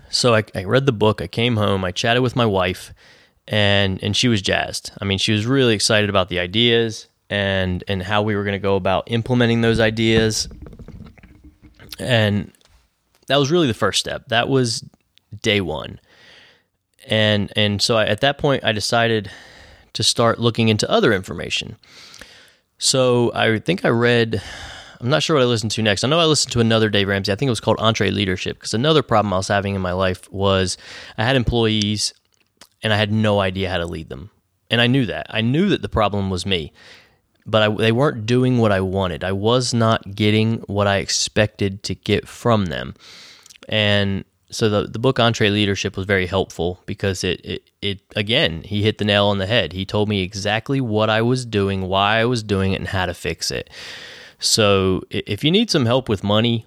[0.09, 1.21] so I, I, read the book.
[1.21, 1.83] I came home.
[1.83, 2.93] I chatted with my wife,
[3.47, 4.91] and and she was jazzed.
[5.01, 8.53] I mean, she was really excited about the ideas and and how we were going
[8.53, 10.47] to go about implementing those ideas.
[11.99, 12.51] And
[13.27, 14.27] that was really the first step.
[14.27, 14.83] That was
[15.41, 15.99] day one.
[17.07, 19.29] And and so I, at that point, I decided
[19.93, 21.77] to start looking into other information.
[22.77, 24.41] So I think I read
[25.05, 26.03] I'm not sure what I listened to next.
[26.03, 27.31] I know I listened to another Dave Ramsey.
[27.31, 30.27] I think it was called EntreLeadership because another problem I was having in my life
[30.31, 30.79] was
[31.15, 32.11] I had employees
[32.81, 34.31] and I had no idea how to lead them.
[34.71, 35.27] And I knew that.
[35.29, 36.73] I knew that the problem was me,
[37.45, 39.23] but I, they weren't doing what I wanted.
[39.23, 42.95] I was not getting what I expected to get from them.
[43.69, 48.81] And so the the book EntreLeadership was very helpful because it, it it again he
[48.81, 49.73] hit the nail on the head.
[49.73, 53.05] He told me exactly what I was doing, why I was doing it, and how
[53.05, 53.69] to fix it.
[54.39, 56.65] So if you need some help with money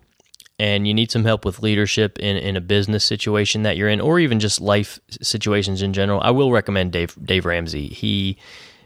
[0.59, 4.01] and you need some help with leadership in, in a business situation that you're in,
[4.01, 7.89] or even just life situations in general, I will recommend Dave Dave Ramsey.
[7.89, 8.37] He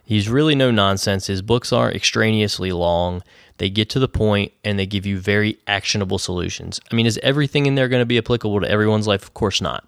[0.05, 1.27] he's really no nonsense.
[1.27, 3.23] His books aren't extraneously long.
[3.59, 6.81] They get to the point and they give you very actionable solutions.
[6.91, 9.23] I mean, is everything in there going to be applicable to everyone's life?
[9.23, 9.87] Of course not.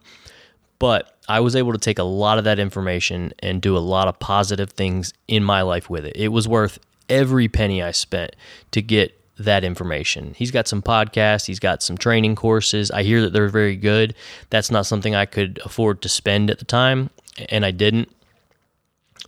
[0.79, 4.09] But I was able to take a lot of that information and do a lot
[4.09, 6.17] of positive things in my life with it.
[6.17, 8.37] It was worth every penny I spent
[8.73, 10.35] to get that information.
[10.37, 12.91] He's got some podcasts, he's got some training courses.
[12.91, 14.15] I hear that they're very good.
[14.51, 17.11] That's not something I could afford to spend at the time,
[17.49, 18.15] and I didn't.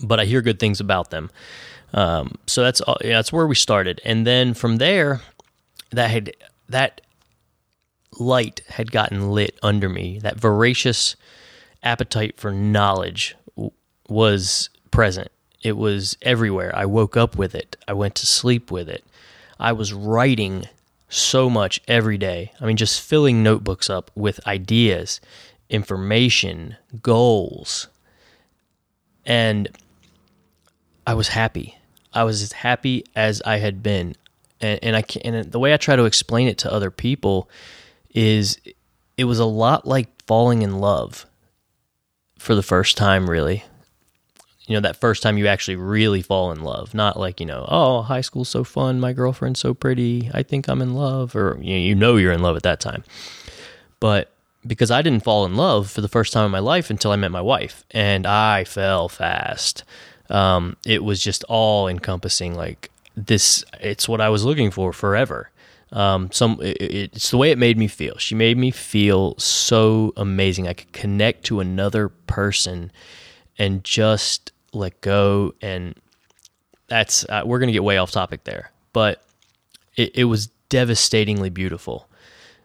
[0.00, 1.30] But I hear good things about them.
[1.92, 5.22] Um, so that's yeah, that's where we started, and then from there,
[5.90, 6.32] that had
[6.68, 7.00] that
[8.18, 10.18] light had gotten lit under me.
[10.18, 11.16] That voracious
[11.82, 13.36] appetite for knowledge
[14.08, 15.28] was present.
[15.66, 16.70] It was everywhere.
[16.76, 17.76] I woke up with it.
[17.88, 19.02] I went to sleep with it.
[19.58, 20.66] I was writing
[21.08, 22.52] so much every day.
[22.60, 25.20] I mean, just filling notebooks up with ideas,
[25.68, 27.88] information, goals.
[29.24, 29.76] And
[31.04, 31.76] I was happy.
[32.14, 34.14] I was as happy as I had been.
[34.60, 37.50] And, and I can, and the way I try to explain it to other people
[38.14, 38.60] is
[39.16, 41.26] it was a lot like falling in love
[42.38, 43.64] for the first time, really
[44.66, 46.94] you know that first time you actually really fall in love.
[46.94, 50.68] Not like you know oh high school's so fun my girlfriend's so pretty i think
[50.68, 53.04] i'm in love or you know, you know you're in love at that time.
[54.00, 54.32] But
[54.66, 57.16] because i didn't fall in love for the first time in my life until i
[57.16, 59.84] met my wife and i fell fast.
[60.28, 65.50] Um, it was just all encompassing like this it's what i was looking for forever.
[65.92, 68.18] Um, some it, it's the way it made me feel.
[68.18, 70.66] She made me feel so amazing.
[70.66, 72.90] I could connect to another person
[73.58, 75.94] and just let go and
[76.88, 79.24] that's uh, we're going to get way off topic there but
[79.96, 82.08] it, it was devastatingly beautiful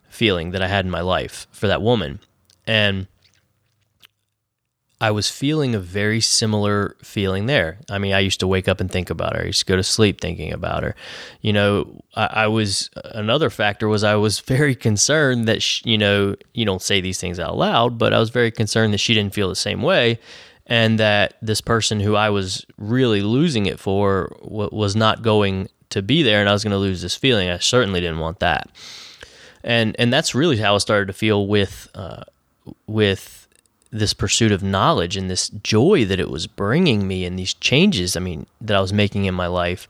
[0.10, 2.20] feeling that i had in my life for that woman
[2.68, 3.08] and
[5.02, 7.80] I was feeling a very similar feeling there.
[7.90, 9.42] I mean, I used to wake up and think about her.
[9.42, 10.96] I used to go to sleep thinking about her.
[11.42, 15.98] You know, I, I was another factor was I was very concerned that she, you
[15.98, 19.16] know you don't say these things out loud, but I was very concerned that she
[19.16, 20.20] didn't feel the same way,
[20.68, 25.70] and that this person who I was really losing it for w- was not going
[25.90, 27.50] to be there, and I was going to lose this feeling.
[27.50, 28.70] I certainly didn't want that,
[29.64, 32.24] and and that's really how I started to feel with uh,
[32.88, 33.48] with
[33.92, 38.16] this pursuit of knowledge and this joy that it was bringing me, and these changes.
[38.16, 39.88] I mean, that I was making in my life.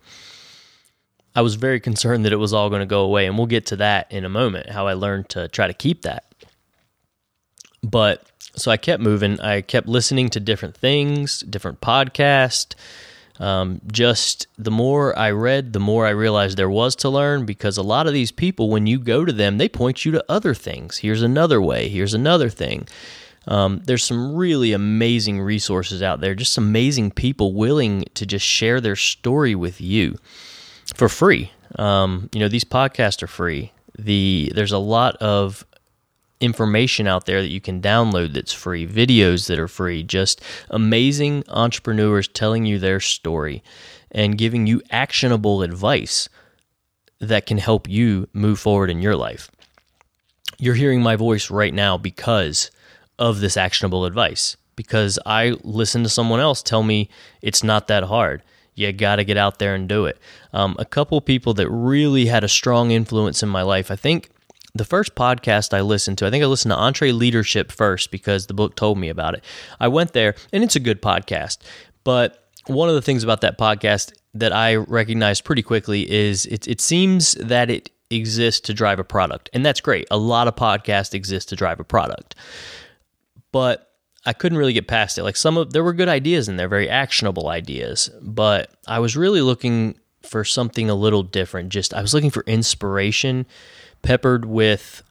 [1.33, 3.65] I was very concerned that it was all going to go away, and we'll get
[3.67, 4.69] to that in a moment.
[4.69, 6.25] How I learned to try to keep that,
[7.83, 9.39] but so I kept moving.
[9.39, 12.75] I kept listening to different things, different podcasts.
[13.39, 17.77] Um, just the more I read, the more I realized there was to learn because
[17.77, 20.53] a lot of these people, when you go to them, they point you to other
[20.53, 20.97] things.
[20.97, 22.87] Here's another way, here's another thing.
[23.47, 28.79] Um, there's some really amazing resources out there, just amazing people willing to just share
[28.79, 30.17] their story with you
[30.93, 31.51] for free.
[31.79, 33.71] Um, you know, these podcasts are free.
[33.97, 35.65] The there's a lot of
[36.41, 41.43] information out there that you can download that's free, videos that are free, just amazing
[41.47, 43.63] entrepreneurs telling you their story
[44.11, 46.27] and giving you actionable advice
[47.19, 49.49] that can help you move forward in your life.
[50.57, 52.71] You're hearing my voice right now because
[53.17, 57.09] of this actionable advice, because I listened to someone else tell me
[57.41, 58.41] it's not that hard.
[58.73, 60.17] You got to get out there and do it.
[60.53, 64.29] Um, a couple people that really had a strong influence in my life, I think
[64.73, 68.53] the first podcast I listened to, I think I listened to EntreLeadership first because the
[68.53, 69.43] book told me about it.
[69.79, 71.57] I went there and it's a good podcast.
[72.03, 76.67] But one of the things about that podcast that I recognized pretty quickly is it,
[76.67, 79.49] it seems that it exists to drive a product.
[79.53, 80.07] And that's great.
[80.11, 82.35] A lot of podcasts exist to drive a product.
[83.51, 83.91] But
[84.25, 85.23] I couldn't really get past it.
[85.23, 89.17] Like some of there were good ideas in there, very actionable ideas, but I was
[89.17, 91.69] really looking for something a little different.
[91.69, 93.47] Just I was looking for inspiration
[94.01, 95.03] peppered with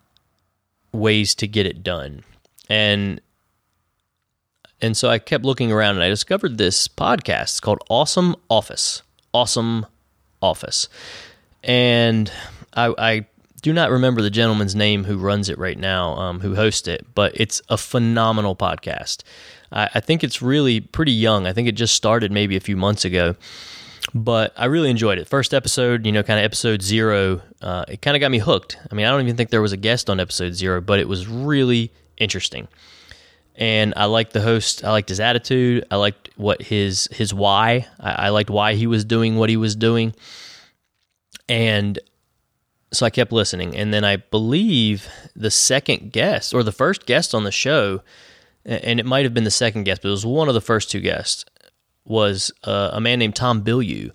[0.93, 2.23] ways to get it done.
[2.69, 3.21] And
[4.83, 9.03] and so I kept looking around and I discovered this podcast it's called Awesome Office.
[9.35, 9.87] Awesome
[10.41, 10.89] Office.
[11.63, 12.33] And
[12.75, 13.27] I, I
[13.61, 17.07] do not remember the gentleman's name who runs it right now, um, who hosts it,
[17.15, 19.23] but it's a phenomenal podcast.
[19.71, 21.47] I, I think it's really pretty young.
[21.47, 23.37] I think it just started maybe a few months ago.
[24.15, 25.29] But I really enjoyed it.
[25.29, 28.79] First episode, you know, kind of episode zero, uh, it kind of got me hooked.
[28.91, 31.09] I mean, I don't even think there was a guest on episode zero, but it
[31.09, 32.69] was really interesting.
[33.55, 34.85] And I liked the host.
[34.85, 35.85] I liked his attitude.
[35.91, 37.87] I liked what his his why.
[37.99, 40.15] I, I liked why he was doing what he was doing.
[41.49, 41.99] And
[42.93, 43.77] so I kept listening.
[43.77, 48.03] And then I believe the second guest or the first guest on the show,
[48.65, 50.91] and it might have been the second guest, but it was one of the first
[50.91, 51.45] two guests
[52.05, 54.11] was uh, a man named Tom Bilyeu,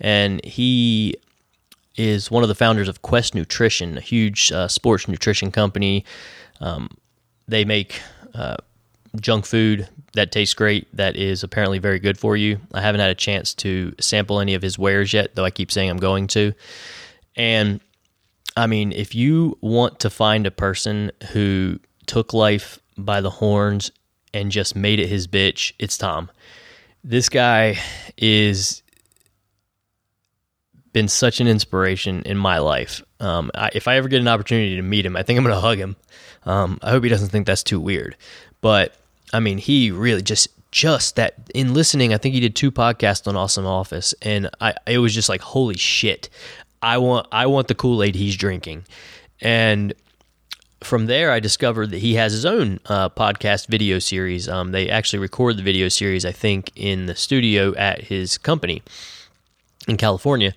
[0.00, 1.16] and he
[1.96, 6.04] is one of the founders of Quest Nutrition, a huge uh, sports nutrition company.
[6.60, 6.88] Um,
[7.48, 8.00] they make
[8.34, 8.56] uh,
[9.20, 12.60] junk food that tastes great, that is apparently very good for you.
[12.72, 15.70] I haven't had a chance to sample any of his wares yet, though I keep
[15.72, 16.52] saying I'm going to.
[17.36, 17.80] And
[18.56, 23.90] I mean, if you want to find a person who took life by the horns
[24.34, 26.30] and just made it his bitch, it's Tom
[27.04, 27.78] this guy
[28.16, 28.82] is
[30.92, 33.02] been such an inspiration in my life.
[33.20, 35.54] Um, I, if I ever get an opportunity to meet him, I think I'm going
[35.54, 35.96] to hug him.
[36.44, 38.16] Um, I hope he doesn't think that's too weird.
[38.60, 38.94] But
[39.32, 42.12] I mean, he really just just that in listening.
[42.12, 45.40] I think he did two podcasts on Awesome Office, and I it was just like
[45.40, 46.28] holy shit.
[46.82, 48.84] I want I want the Kool Aid he's drinking,
[49.40, 49.94] and
[50.80, 54.48] from there, I discovered that he has his own uh, podcast video series.
[54.48, 58.82] Um, they actually record the video series, I think, in the studio at his company
[59.88, 60.54] in California.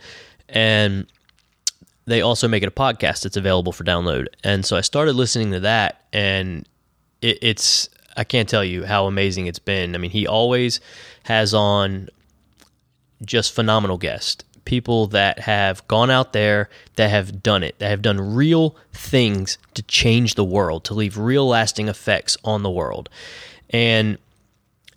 [0.47, 1.07] And
[2.05, 4.27] they also make it a podcast that's available for download.
[4.43, 6.67] And so I started listening to that, and
[7.21, 9.95] it, it's, I can't tell you how amazing it's been.
[9.95, 10.81] I mean, he always
[11.23, 12.09] has on
[13.23, 18.01] just phenomenal guests people that have gone out there that have done it, that have
[18.01, 23.09] done real things to change the world, to leave real lasting effects on the world.
[23.69, 24.17] And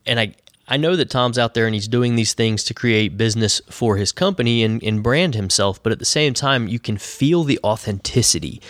[0.06, 0.34] and I
[0.66, 3.96] I know that Tom's out there and he's doing these things to create business for
[3.96, 7.60] his company and, and brand himself, but at the same time, you can feel the
[7.62, 8.62] authenticity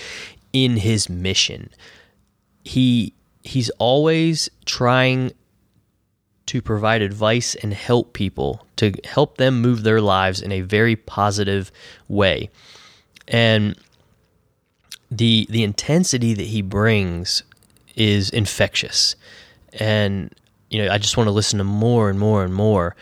[0.53, 1.71] in his mission.
[2.65, 5.33] He he's always trying
[6.47, 10.97] to provide advice and help people to help them move their lives in a very
[10.97, 11.71] positive
[12.09, 12.51] way.
[13.27, 13.77] And
[15.11, 17.43] the the intensity that he brings
[17.97, 19.17] is infectious.
[19.75, 20.35] And
[20.71, 22.97] you know, I just want to listen to more and more and more.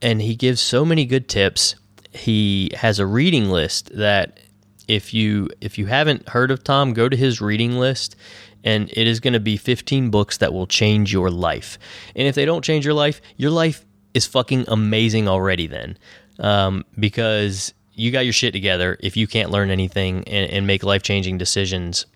[0.00, 1.76] And he gives so many good tips.
[2.12, 4.40] He has a reading list that
[4.88, 8.16] if you if you haven't heard of Tom, go to his reading list
[8.64, 11.78] and it is going to be 15 books that will change your life.
[12.14, 13.84] And if they don't change your life, your life
[14.14, 15.98] is fucking amazing already then.
[16.38, 20.82] Um, because you got your shit together if you can't learn anything and, and make
[20.82, 22.06] life changing decisions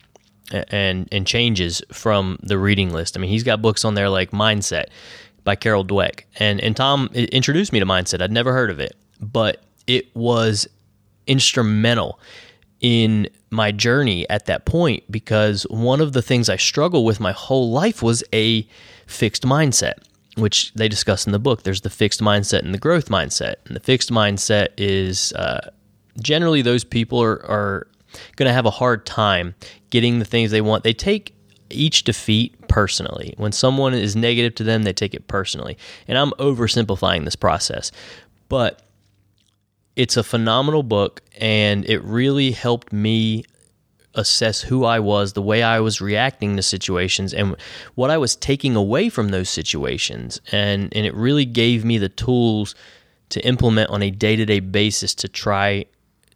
[0.52, 3.16] and and changes from the reading list.
[3.16, 4.86] I mean, he's got books on there like Mindset
[5.44, 8.22] by Carol Dweck, and and Tom introduced me to Mindset.
[8.22, 10.68] I'd never heard of it, but it was
[11.26, 12.20] instrumental
[12.86, 17.32] in my journey at that point because one of the things I struggle with my
[17.32, 18.64] whole life was a
[19.08, 19.94] fixed mindset,
[20.36, 21.64] which they discuss in the book.
[21.64, 23.56] There's the fixed mindset and the growth mindset.
[23.64, 25.70] And the fixed mindset is uh,
[26.22, 27.88] generally those people are, are
[28.36, 29.56] going to have a hard time
[29.90, 30.84] getting the things they want.
[30.84, 31.34] They take
[31.70, 33.34] each defeat personally.
[33.36, 35.76] When someone is negative to them, they take it personally.
[36.06, 37.90] And I'm oversimplifying this process.
[38.48, 38.85] But
[39.96, 43.44] it's a phenomenal book and it really helped me
[44.14, 47.56] assess who I was, the way I was reacting to situations, and
[47.94, 50.40] what I was taking away from those situations.
[50.52, 52.74] And, and it really gave me the tools
[53.28, 55.84] to implement on a day to day basis to try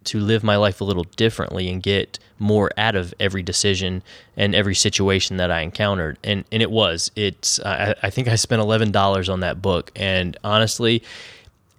[0.02, 4.02] to live my life a little differently and get more out of every decision
[4.36, 6.18] and every situation that I encountered.
[6.24, 7.10] And, and it was.
[7.16, 9.92] It's I, I think I spent $11 on that book.
[9.94, 11.02] And honestly,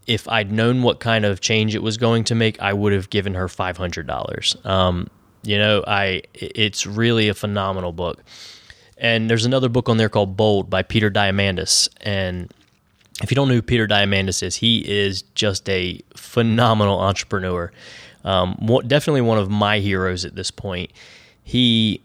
[0.07, 3.09] if I'd known what kind of change it was going to make, I would have
[3.09, 4.55] given her five hundred dollars.
[4.63, 5.09] Um,
[5.43, 8.23] you know, I it's really a phenomenal book.
[8.97, 11.89] And there's another book on there called Bold by Peter Diamandis.
[12.01, 12.53] And
[13.23, 17.71] if you don't know who Peter Diamandis is, he is just a phenomenal entrepreneur.
[18.23, 20.91] Um, definitely one of my heroes at this point.
[21.43, 22.01] He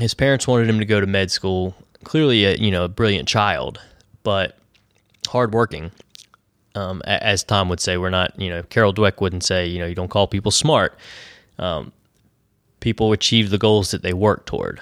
[0.00, 1.74] his parents wanted him to go to med school.
[2.04, 3.80] Clearly, a you know a brilliant child,
[4.22, 4.56] but
[5.28, 5.90] hardworking
[6.74, 9.86] um, as Tom would say, we're not, you know, Carol Dweck wouldn't say, you know,
[9.86, 10.96] you don't call people smart.
[11.58, 11.92] Um,
[12.80, 14.80] people achieve the goals that they work toward.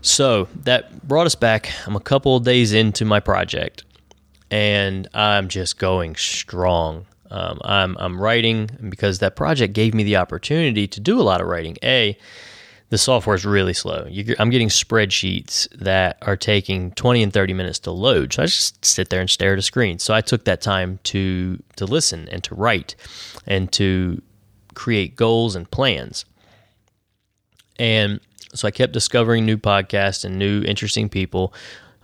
[0.00, 1.70] So that brought us back.
[1.86, 3.84] I'm a couple of days into my project
[4.50, 7.06] and I'm just going strong.
[7.30, 11.40] Um, I'm, I'm writing because that project gave me the opportunity to do a lot
[11.40, 11.78] of writing.
[11.82, 12.18] A,
[12.92, 14.06] the software is really slow.
[14.10, 18.34] You, I'm getting spreadsheets that are taking 20 and 30 minutes to load.
[18.34, 19.98] So I just sit there and stare at a screen.
[19.98, 22.94] So I took that time to to listen and to write
[23.46, 24.20] and to
[24.74, 26.26] create goals and plans.
[27.78, 28.20] And
[28.52, 31.54] so I kept discovering new podcasts and new interesting people.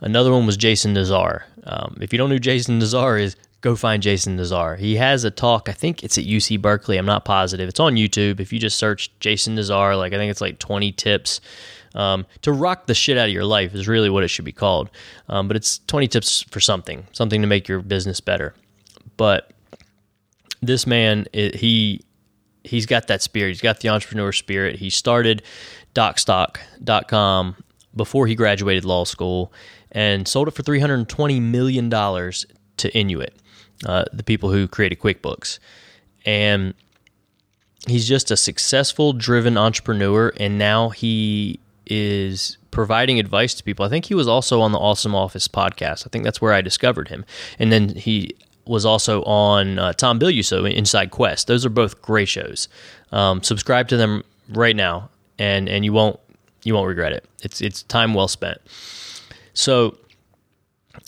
[0.01, 1.45] Another one was Jason Nazar.
[1.65, 4.77] Um, if you don't know who Jason Nazar is, go find Jason Nazar.
[4.77, 6.97] He has a talk, I think it's at UC Berkeley.
[6.97, 7.69] I'm not positive.
[7.69, 8.41] It's on YouTube.
[8.41, 11.41] If you just search Jason Nazar, like I think it's like 20 tips
[11.95, 14.53] um, to rock the shit out of your life is really what it should be
[14.53, 14.91] called.
[15.29, 18.55] Um, but it's 20 tips for something, something to make your business better.
[19.17, 19.51] But
[20.61, 22.03] this man, it, he
[22.63, 23.49] he's got that spirit.
[23.49, 24.77] He's got the entrepreneur spirit.
[24.77, 25.43] He started
[25.95, 27.57] Docstoc.com
[27.97, 29.53] before he graduated law school
[29.91, 33.31] and sold it for $320 million to Intuit
[33.85, 35.59] uh, the people who created QuickBooks.
[36.25, 36.75] And
[37.87, 40.33] he's just a successful, driven entrepreneur.
[40.39, 43.85] And now he is providing advice to people.
[43.85, 46.07] I think he was also on the Awesome Office podcast.
[46.07, 47.25] I think that's where I discovered him.
[47.59, 51.47] And then he was also on uh, Tom Bilyeu Inside Quest.
[51.47, 52.69] Those are both great shows.
[53.11, 56.21] Um, subscribe to them right now, and and you won't
[56.65, 57.25] you won't regret it.
[57.43, 58.61] It's it's time well spent.
[59.55, 59.97] So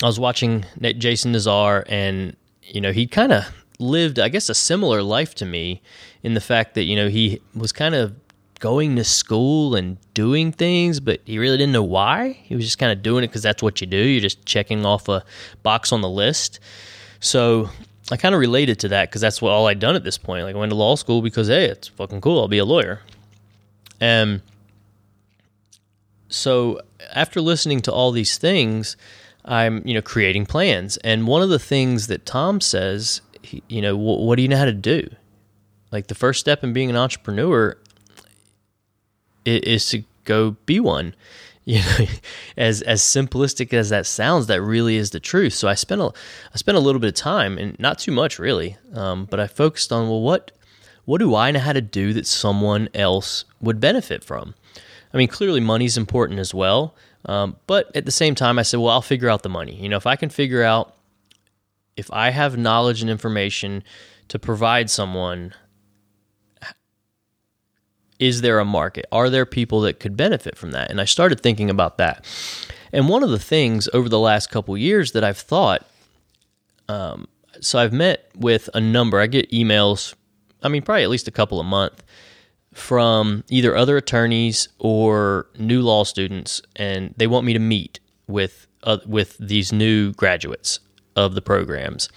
[0.02, 2.34] I was watching Jason Nazar, and
[2.70, 3.44] you know, he kind of
[3.78, 5.82] lived, I guess, a similar life to me
[6.22, 8.14] in the fact that, you know, he was kind of
[8.60, 12.38] going to school and doing things, but he really didn't know why.
[12.42, 13.96] He was just kind of doing it because that's what you do.
[13.96, 15.24] You're just checking off a
[15.62, 16.60] box on the list.
[17.20, 17.70] So
[18.10, 20.44] I kind of related to that because that's what all I'd done at this point.
[20.44, 22.40] Like I went to law school because hey, it's fucking cool.
[22.40, 23.00] I'll be a lawyer.
[23.98, 24.42] And
[26.28, 26.80] so
[27.14, 28.96] after listening to all these things,
[29.44, 30.96] I'm, you know, creating plans.
[30.98, 34.48] And one of the things that Tom says, he, you know, what, what do you
[34.48, 35.08] know how to do?
[35.90, 37.76] Like the first step in being an entrepreneur
[39.44, 41.14] is to go be one.
[41.66, 42.06] You know,
[42.56, 45.52] as as simplistic as that sounds, that really is the truth.
[45.52, 48.38] So I spent a I spent a little bit of time, and not too much
[48.38, 50.52] really, um, but I focused on well, what
[51.04, 54.54] what do I know how to do that someone else would benefit from?
[55.12, 56.94] I mean, clearly money's important as well,
[57.26, 59.74] um, but at the same time, I said, well, I'll figure out the money.
[59.74, 60.96] You know, if I can figure out
[61.96, 63.82] if I have knowledge and information
[64.28, 65.54] to provide someone,
[68.18, 69.06] is there a market?
[69.12, 70.90] Are there people that could benefit from that?
[70.90, 72.24] And I started thinking about that.
[72.92, 75.86] And one of the things over the last couple years that I've thought,
[76.88, 77.28] um,
[77.60, 79.20] so I've met with a number.
[79.20, 80.14] I get emails.
[80.62, 82.02] I mean, probably at least a couple a month
[82.72, 88.66] from either other attorneys or new law students, and they want me to meet with
[88.84, 90.80] uh, with these new graduates
[91.16, 92.08] of the programs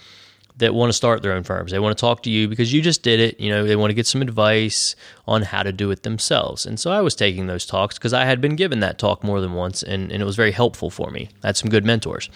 [0.56, 1.72] that want to start their own firms.
[1.72, 3.40] They want to talk to you because you just did it.
[3.40, 4.94] You know, they want to get some advice
[5.26, 6.64] on how to do it themselves.
[6.64, 9.40] And so I was taking those talks because I had been given that talk more
[9.40, 11.28] than once, and, and it was very helpful for me.
[11.42, 12.30] I had some good mentors.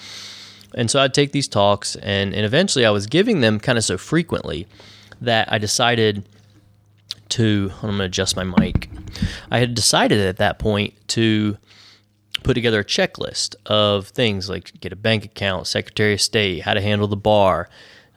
[0.74, 3.84] And so I'd take these talks, and, and eventually I was giving them kind of
[3.84, 4.66] so frequently
[5.20, 6.28] that I decided
[7.30, 8.88] to, I'm going to adjust my mic.
[9.50, 11.56] I had decided at that point to
[12.42, 16.74] put together a checklist of things like get a bank account, Secretary of State, how
[16.74, 17.68] to handle the bar,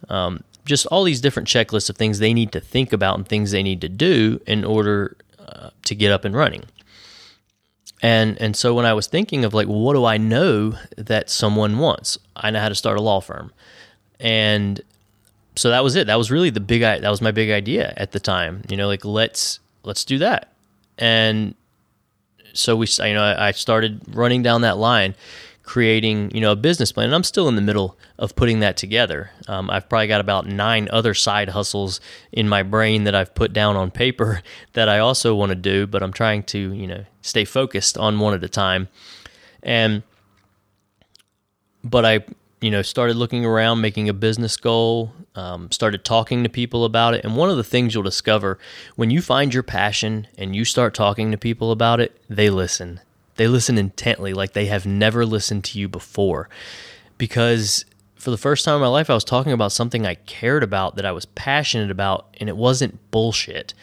[0.09, 3.51] um, just all these different checklists of things they need to think about and things
[3.51, 6.64] they need to do in order uh, to get up and running.
[8.01, 11.78] And and so when I was thinking of like, what do I know that someone
[11.78, 12.18] wants?
[12.36, 13.51] I know how to start a law firm,
[14.20, 14.82] and
[15.56, 16.08] so that was it.
[16.08, 16.82] That was really the big.
[16.82, 18.64] That was my big idea at the time.
[18.70, 20.54] You know, like let's let's do that.
[20.97, 21.56] And
[22.54, 25.16] so we, you know, I started running down that line,
[25.64, 27.08] creating you know a business plan.
[27.08, 29.32] And I'm still in the middle of putting that together.
[29.47, 31.99] Um, I've probably got about nine other side hustles
[32.32, 34.41] in my brain that I've put down on paper
[34.74, 38.20] that I also want to do, but I'm trying to you know stay focused on
[38.20, 38.88] one at a time.
[39.64, 40.04] And
[41.84, 42.24] but I
[42.62, 47.16] you know, started looking around, making a business goal, um, started talking to people about
[47.16, 47.26] it.
[47.26, 48.59] And one of the things you'll discover
[48.95, 53.01] when you find your passion and you start talking to people about it, they listen.
[53.36, 56.49] They listen intently, like they have never listened to you before.
[57.18, 57.86] Because
[58.16, 60.95] for the first time in my life, I was talking about something I cared about,
[60.95, 63.74] that I was passionate about, and it wasn't bullshit.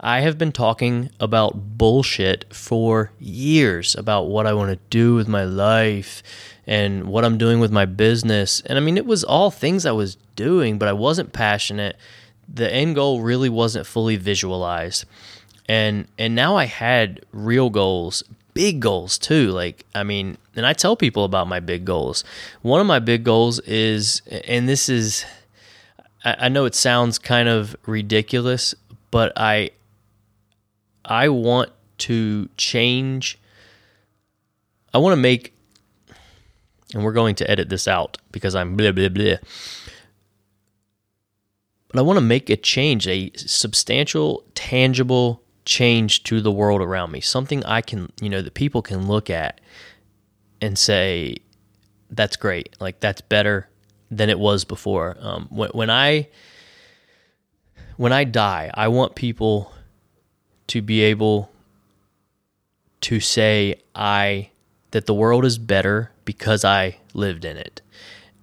[0.00, 5.28] I have been talking about bullshit for years about what I want to do with
[5.28, 6.22] my life
[6.66, 8.60] and what I'm doing with my business.
[8.66, 11.96] And I mean, it was all things I was doing, but I wasn't passionate.
[12.52, 15.04] The end goal really wasn't fully visualized.
[15.68, 19.50] And and now I had real goals, big goals too.
[19.50, 22.24] Like, I mean, and I tell people about my big goals.
[22.62, 25.24] One of my big goals is and this is
[26.24, 28.74] I, know it sounds kind of ridiculous,
[29.10, 29.70] but I
[31.04, 33.38] I want to change.
[34.92, 35.53] I want to make,
[36.94, 39.36] and we're going to edit this out because I'm blah, blah, blah.
[41.88, 47.10] But I want to make a change, a substantial, tangible change to the world around
[47.10, 47.20] me.
[47.20, 49.60] Something I can, you know, that people can look at
[50.60, 51.36] and say,
[52.10, 52.76] that's great.
[52.80, 53.68] Like, that's better
[54.10, 55.16] than it was before.
[55.20, 56.28] Um, when, when I,
[57.96, 59.72] when I die, I want people
[60.68, 61.50] to be able
[63.02, 64.50] to say I
[64.92, 67.80] that the world is better because I lived in it.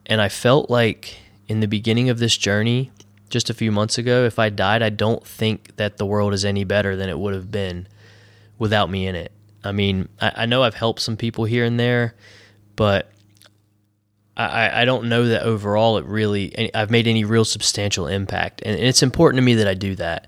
[0.06, 1.18] And I felt like
[1.48, 2.92] in the beginning of this journey,
[3.30, 6.44] just a few months ago, if I died, I don't think that the world is
[6.46, 7.88] any better than it would have been
[8.58, 9.32] without me in it.
[9.64, 12.16] I mean, I, I know I've helped some people here and there,
[12.76, 13.12] but
[14.36, 18.80] I, I don't know that overall it really I've made any real substantial impact, and
[18.80, 20.28] it's important to me that I do that.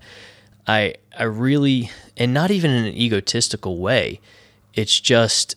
[0.66, 4.20] I I really and not even in an egotistical way.
[4.74, 5.56] It's just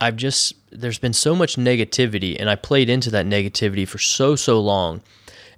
[0.00, 4.36] I've just there's been so much negativity, and I played into that negativity for so
[4.36, 5.02] so long,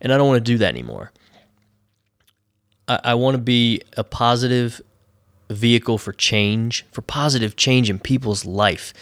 [0.01, 1.12] and I don't want to do that anymore.
[2.88, 4.80] I, I want to be a positive
[5.49, 8.93] vehicle for change, for positive change in people's life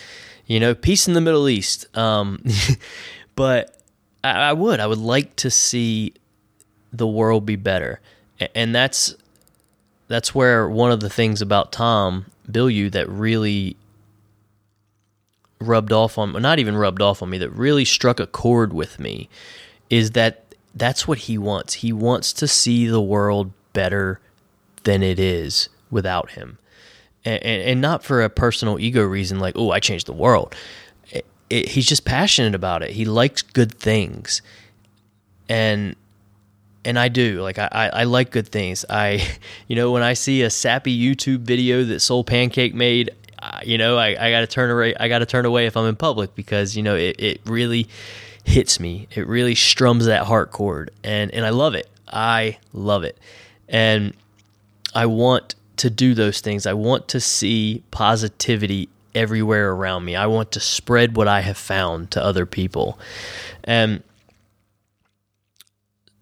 [0.50, 1.86] you know, peace in the Middle East.
[1.96, 2.42] Um,
[3.36, 3.80] but
[4.24, 6.12] I, I, would, I would like to see
[6.92, 8.00] the world be better,
[8.56, 9.14] and that's
[10.08, 13.76] that's where one of the things about Tom Bilyeu that really
[15.60, 18.98] rubbed off on, not even rubbed off on me, that really struck a chord with
[18.98, 19.28] me,
[19.88, 20.44] is that
[20.74, 21.74] that's what he wants.
[21.74, 24.20] He wants to see the world better
[24.84, 26.58] than it is without him.
[27.24, 30.54] And, and not for a personal ego reason like oh i changed the world.
[31.10, 32.92] It, it, he's just passionate about it.
[32.92, 34.40] He likes good things.
[35.48, 35.96] And
[36.82, 37.42] and I do.
[37.42, 38.86] Like I, I like good things.
[38.88, 39.26] I
[39.68, 43.10] you know when I see a sappy YouTube video that Soul Pancake made,
[43.64, 44.94] you know I, I got to turn away.
[44.98, 47.88] I got to turn away if I'm in public because you know it, it really
[48.44, 49.08] hits me.
[49.14, 51.88] It really strums that heart chord, and and I love it.
[52.08, 53.18] I love it,
[53.68, 54.14] and
[54.94, 56.66] I want to do those things.
[56.66, 60.16] I want to see positivity everywhere around me.
[60.16, 62.98] I want to spread what I have found to other people.
[63.64, 64.02] And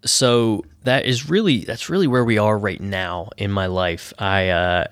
[0.05, 4.13] so that is really that's really where we are right now in my life.
[4.17, 4.85] I uh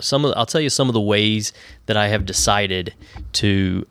[0.00, 1.52] some of I'll tell you some of the ways
[1.86, 2.94] that I have decided
[3.34, 3.86] to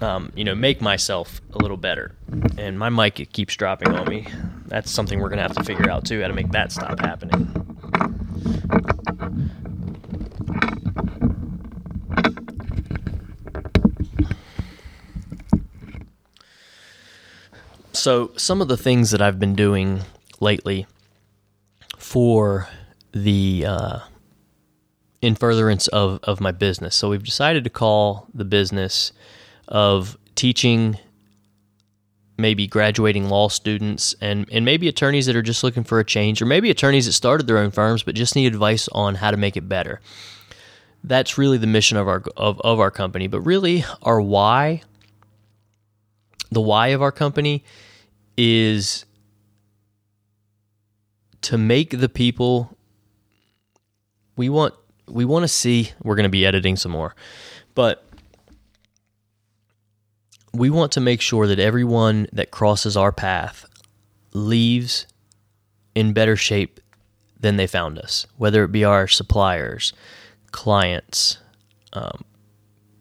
[0.00, 2.14] um, you know make myself a little better.
[2.58, 4.26] And my mic keeps dropping on me.
[4.66, 7.70] That's something we're gonna have to figure out too how to make that stop happening.
[17.92, 20.00] So, some of the things that I've been doing
[20.40, 20.86] lately
[21.98, 22.66] for
[23.12, 23.98] the uh,
[25.22, 26.96] in furtherance of, of my business.
[26.96, 29.12] So, we've decided to call the business
[29.68, 30.98] of teaching
[32.40, 36.42] maybe graduating law students and, and maybe attorneys that are just looking for a change,
[36.42, 39.36] or maybe attorneys that started their own firms but just need advice on how to
[39.36, 40.00] make it better.
[41.04, 43.26] That's really the mission of our of, of our company.
[43.26, 44.82] But really our why,
[46.50, 47.64] the why of our company
[48.36, 49.04] is
[51.42, 52.76] to make the people
[54.36, 54.74] we want
[55.10, 57.14] we want to see we're going to be editing some more
[57.74, 58.04] but
[60.52, 63.64] we want to make sure that everyone that crosses our path
[64.32, 65.06] leaves
[65.94, 66.80] in better shape
[67.38, 69.92] than they found us whether it be our suppliers
[70.52, 71.38] clients
[71.92, 72.24] um,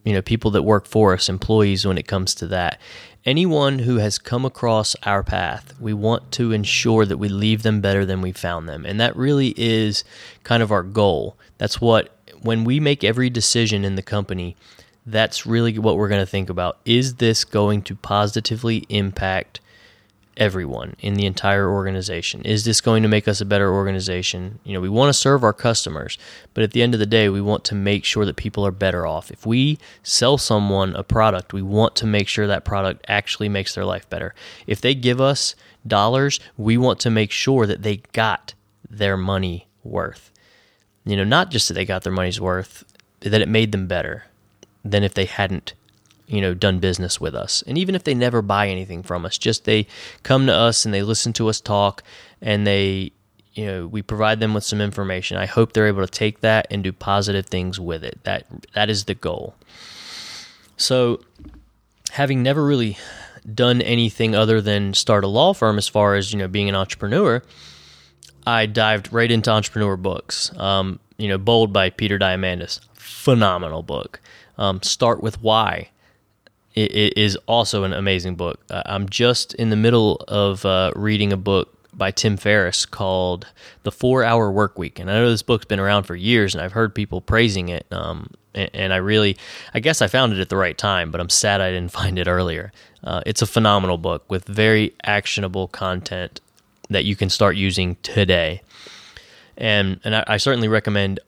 [0.04, 2.80] you know people that work for us employees when it comes to that
[3.26, 7.82] anyone who has come across our path, we want to ensure that we leave them
[7.82, 8.86] better than we found them.
[8.86, 10.04] And that really is
[10.44, 11.38] kind of our goal.
[11.60, 14.56] That's what, when we make every decision in the company,
[15.06, 16.80] that's really what we're going to think about.
[16.86, 19.60] Is this going to positively impact
[20.38, 22.42] everyone in the entire organization?
[22.44, 24.60] Is this going to make us a better organization?
[24.64, 26.18] You know, we want to serve our customers,
[26.54, 28.72] but at the end of the day, we want to make sure that people are
[28.72, 29.32] better off.
[29.32, 33.76] If we sell someone a product, we want to make sure that product actually makes
[33.76, 34.34] their life better.
[34.66, 35.56] If they give us
[35.86, 38.54] dollars, we want to make sure that they got
[38.90, 40.32] their money worth.
[41.10, 42.84] You know, not just that they got their money's worth,
[43.22, 44.26] that it made them better
[44.86, 45.74] than if they hadn't
[46.28, 47.64] you know done business with us.
[47.66, 49.88] And even if they never buy anything from us just they
[50.22, 52.04] come to us and they listen to us talk
[52.42, 53.12] and they
[53.54, 55.38] you know we provide them with some information.
[55.38, 58.20] I hope they're able to take that and do positive things with it.
[58.24, 58.46] That
[58.76, 59.56] that is the goal.
[60.78, 61.22] So
[62.12, 62.98] having never really
[63.52, 66.76] done anything other than start a law firm as far as you know being an
[66.76, 67.42] entrepreneur
[68.50, 74.20] i dived right into entrepreneur books um, you know, Bold by Peter Diamandis, phenomenal book.
[74.58, 75.90] Um, Start with Why
[76.74, 78.62] it, is also an amazing book.
[78.72, 83.48] Uh, I'm just in the middle of uh, reading a book by Tim Ferriss called
[83.84, 84.98] The Four Hour Work Week.
[84.98, 87.86] And I know this book's been around for years and I've heard people praising it.
[87.92, 89.38] Um, and, and, I really,
[89.74, 92.18] I guess I found it at the right time, but I'm sad I didn't find
[92.18, 92.72] it earlier.
[93.04, 96.40] Uh, it's a phenomenal book with very actionable content
[96.90, 98.62] that you can start using today.
[99.58, 101.20] And, and I, I certainly recommend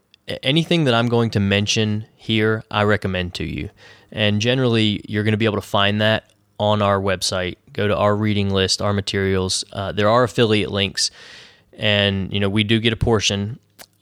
[0.43, 3.69] anything that I'm going to mention here, I recommend to you.
[4.11, 7.57] And generally, you're going to be able to find that on our website.
[7.73, 9.63] Go to our reading list, our materials.
[9.73, 11.09] Uh, there are affiliate links,
[11.73, 13.59] and you know we do get a portion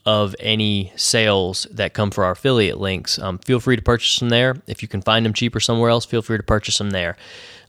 [0.09, 3.19] of any sales that come for our affiliate links.
[3.19, 4.59] Um, feel free to purchase them there.
[4.65, 7.15] If you can find them cheaper somewhere else, feel free to purchase them there.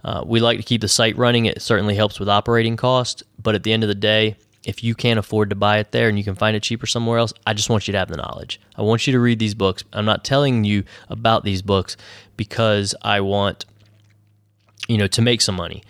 [0.03, 1.45] Uh, we like to keep the site running.
[1.45, 4.95] It certainly helps with operating costs, but at the end of the day, if you
[4.95, 7.53] can't afford to buy it there and you can find it cheaper somewhere else, I
[7.53, 8.59] just want you to have the knowledge.
[8.75, 9.85] I want you to read these books.
[9.93, 11.99] I'm not telling you about these books
[12.39, 13.67] because I want
[14.89, 15.83] you know to make some money.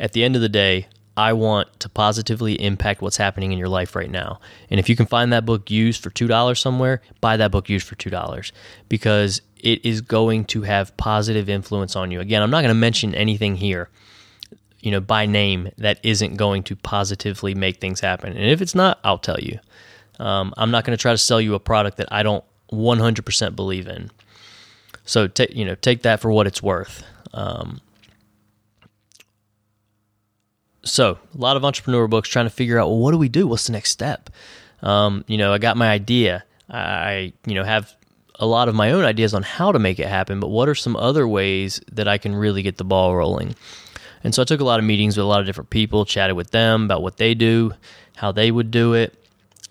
[0.00, 0.88] At the end of the day,
[1.18, 4.38] I want to positively impact what's happening in your life right now.
[4.70, 7.86] And if you can find that book used for $2 somewhere, buy that book used
[7.86, 8.52] for $2
[8.88, 12.20] because it is going to have positive influence on you.
[12.20, 13.90] Again, I'm not going to mention anything here
[14.80, 18.36] you know, by name that isn't going to positively make things happen.
[18.36, 19.58] And if it's not, I'll tell you.
[20.20, 23.56] Um, I'm not going to try to sell you a product that I don't 100%
[23.56, 24.10] believe in.
[25.04, 27.02] So take you know take that for what it's worth.
[27.32, 27.80] Um,
[30.82, 33.46] so a lot of entrepreneur books trying to figure out well what do we do?
[33.46, 34.30] What's the next step?
[34.82, 36.44] Um, you know I got my idea.
[36.70, 37.94] I you know have
[38.38, 40.74] a lot of my own ideas on how to make it happen, but what are
[40.74, 43.56] some other ways that I can really get the ball rolling?
[44.22, 46.36] And so I took a lot of meetings with a lot of different people, chatted
[46.36, 47.72] with them about what they do,
[48.16, 49.14] how they would do it,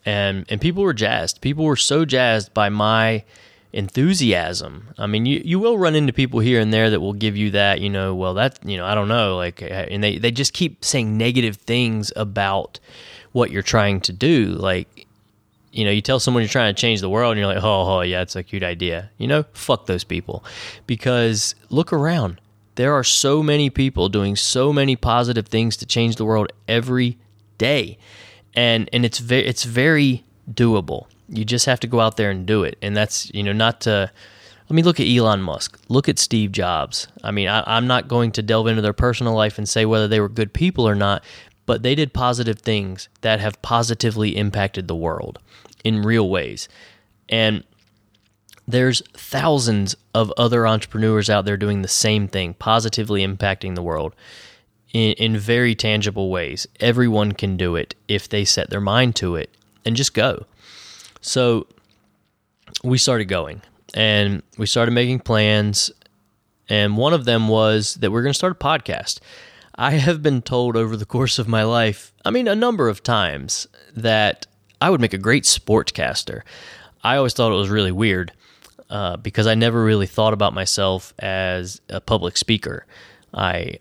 [0.05, 1.41] and and people were jazzed.
[1.41, 3.23] People were so jazzed by my
[3.73, 4.89] enthusiasm.
[4.97, 7.51] I mean, you, you will run into people here and there that will give you
[7.51, 9.35] that, you know, well, that, you know, I don't know.
[9.35, 12.79] Like, eh, and they, they just keep saying negative things about
[13.31, 14.47] what you're trying to do.
[14.47, 15.07] Like,
[15.71, 17.97] you know, you tell someone you're trying to change the world and you're like, oh,
[17.97, 19.11] oh yeah, it's a cute idea.
[19.17, 20.43] You know, fuck those people.
[20.87, 22.41] Because look around.
[22.75, 27.17] There are so many people doing so many positive things to change the world every
[27.57, 27.97] day.
[28.55, 31.07] And and it's very it's very doable.
[31.29, 32.77] You just have to go out there and do it.
[32.81, 34.11] And that's, you know, not to
[34.69, 35.79] let me look at Elon Musk.
[35.87, 37.07] Look at Steve Jobs.
[37.23, 40.07] I mean, I, am not going to delve into their personal life and say whether
[40.07, 41.23] they were good people or not,
[41.65, 45.39] but they did positive things that have positively impacted the world
[45.83, 46.67] in real ways.
[47.29, 47.63] And
[48.67, 54.13] there's thousands of other entrepreneurs out there doing the same thing, positively impacting the world
[54.91, 56.67] in, in very tangible ways.
[56.81, 59.49] Everyone can do it if they set their mind to it
[59.85, 60.45] and just go.
[61.21, 61.67] So
[62.83, 63.61] we started going
[63.93, 65.91] and we started making plans.
[66.69, 69.19] And one of them was that we're going to start a podcast.
[69.75, 73.03] I have been told over the course of my life, I mean, a number of
[73.03, 74.47] times, that
[74.81, 76.41] I would make a great sportscaster.
[77.03, 78.33] I always thought it was really weird
[78.89, 82.85] uh, because I never really thought about myself as a public speaker.
[83.33, 83.77] I,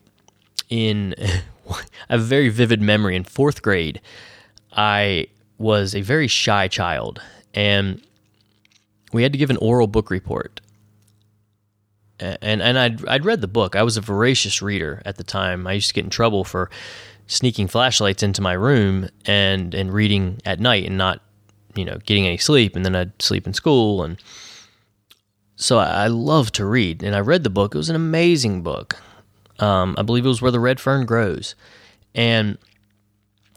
[0.69, 1.43] in, I
[2.11, 3.17] have a very vivid memory.
[3.17, 4.01] In fourth grade,
[4.73, 5.29] I
[5.59, 7.21] was a very shy child,
[7.55, 8.03] and
[9.13, 10.61] we had to give an oral book report.
[12.19, 13.77] And and I'd I'd read the book.
[13.77, 15.67] I was a voracious reader at the time.
[15.67, 16.71] I used to get in trouble for
[17.27, 21.21] sneaking flashlights into my room and and reading at night and not
[21.75, 22.75] you know getting any sleep.
[22.75, 24.19] And then I'd sleep in school and
[25.57, 27.75] so I, love to read, and I read the book.
[27.75, 28.97] It was an amazing book.
[29.59, 31.55] Um, I believe it was Where the Red Fern Grows,
[32.15, 32.59] and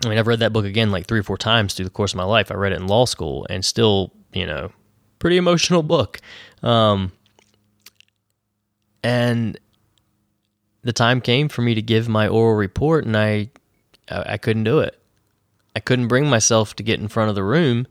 [0.06, 2.14] I mean I've read that book again like three or four times through the course
[2.14, 2.52] of my life.
[2.52, 4.72] I read it in law school, and still, you know,
[5.20, 6.20] pretty emotional book.
[6.64, 7.12] Um,
[9.04, 9.60] and
[10.84, 13.50] the time came for me to give my oral report, and I
[14.10, 15.00] I couldn't do it.
[15.76, 17.88] I couldn't bring myself to get in front of the room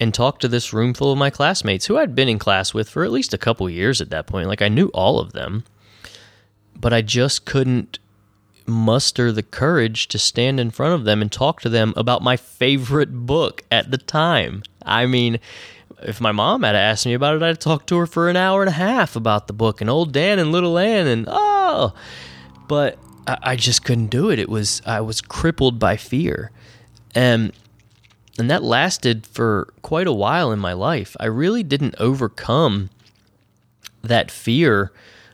[0.00, 2.88] and talk to this room full of my classmates who I'd been in class with
[2.88, 4.48] for at least a couple years at that point.
[4.48, 5.64] Like I knew all of them,
[6.74, 7.98] but I just couldn't
[8.66, 12.36] muster the courage to stand in front of them and talk to them about my
[12.36, 14.62] favorite book at the time.
[14.84, 15.38] I mean,
[16.02, 18.62] if my mom had asked me about it, I'd talk to her for an hour
[18.62, 21.94] and a half about the book and old Dan and little Ann and oh,
[22.68, 24.38] but I, I just couldn't do it.
[24.38, 26.50] It was I was crippled by fear,
[27.14, 27.52] and
[28.38, 31.16] and that lasted for quite a while in my life.
[31.20, 32.90] I really didn't overcome
[34.02, 34.92] that fear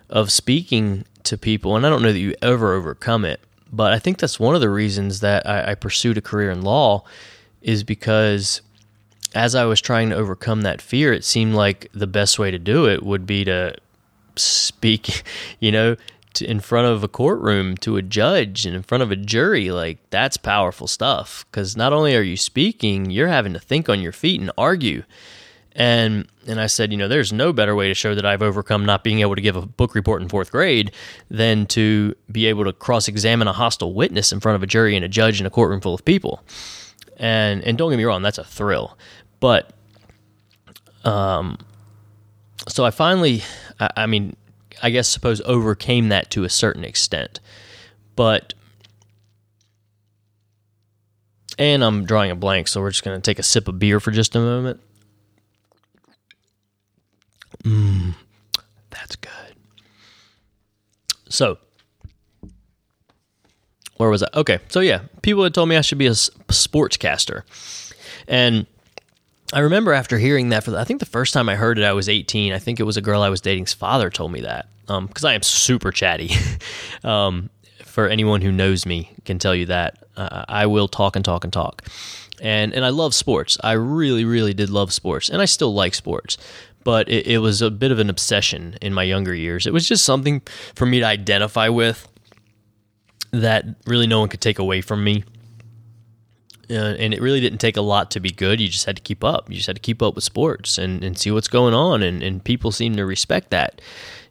[0.09, 1.77] of speaking to people.
[1.77, 3.41] And I don't know that you ever overcome it,
[3.73, 6.63] but I think that's one of the reasons that I, I pursued a career in
[6.63, 7.05] law
[7.63, 8.63] is because
[9.35, 12.59] as I was trying to overcome that fear, it seemed like the best way to
[12.59, 13.77] do it would be to
[14.37, 15.23] speak,
[15.61, 15.97] you know,
[16.41, 19.71] in front of a courtroom to a judge and in front of a jury.
[19.71, 24.01] Like that's powerful stuff because not only are you speaking, you're having to think on
[24.01, 25.03] your feet and argue.
[25.73, 28.85] And and I said, you know, there's no better way to show that I've overcome
[28.85, 30.93] not being able to give a book report in fourth grade
[31.31, 35.05] than to be able to cross-examine a hostile witness in front of a jury and
[35.05, 36.43] a judge in a courtroom full of people.
[37.17, 38.99] And and don't get me wrong, that's a thrill.
[39.39, 39.73] But
[41.05, 41.59] um
[42.69, 43.43] so I finally
[43.79, 44.37] I, I mean,
[44.83, 47.41] I guess suppose overcame that to a certain extent.
[48.17, 48.55] But
[51.59, 54.01] and I'm drawing a blank, so we're just going to take a sip of beer
[54.01, 54.81] for just a moment.
[57.63, 58.15] Mmm,
[58.91, 59.31] that's good.
[61.29, 61.59] So,
[63.97, 64.29] where was I?
[64.35, 67.43] Okay, so yeah, people had told me I should be a sportscaster,
[68.27, 68.67] and
[69.53, 71.85] I remember after hearing that for the, I think the first time I heard it,
[71.85, 72.53] I was 18.
[72.53, 75.29] I think it was a girl I was dating's father told me that because um,
[75.29, 76.31] I am super chatty.
[77.05, 77.51] um,
[77.85, 81.45] for anyone who knows me, can tell you that uh, I will talk and talk
[81.45, 81.83] and talk,
[82.41, 83.59] and and I love sports.
[83.63, 86.39] I really, really did love sports, and I still like sports
[86.85, 89.67] but it, it, was a bit of an obsession in my younger years.
[89.67, 90.43] It was just something
[90.75, 92.09] for me to identify with
[93.33, 95.25] that really no one could take away from me.
[96.71, 98.61] Uh, and it really didn't take a lot to be good.
[98.61, 99.51] You just had to keep up.
[99.51, 102.03] You just had to keep up with sports and, and see what's going on.
[102.03, 103.81] And, and people seem to respect that.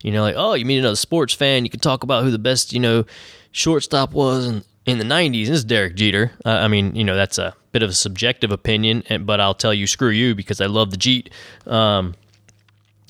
[0.02, 2.39] You know, like, oh, you meet another sports fan, you can talk about who the
[2.39, 3.06] best, you know,
[3.52, 5.47] shortstop was in, in the 90s.
[5.47, 6.32] This is Derek Jeter.
[6.45, 9.74] Uh, I mean, you know, that's a bit of a subjective opinion, but I'll tell
[9.74, 11.32] you, screw you, because I love the Jeet.
[11.70, 12.16] Um,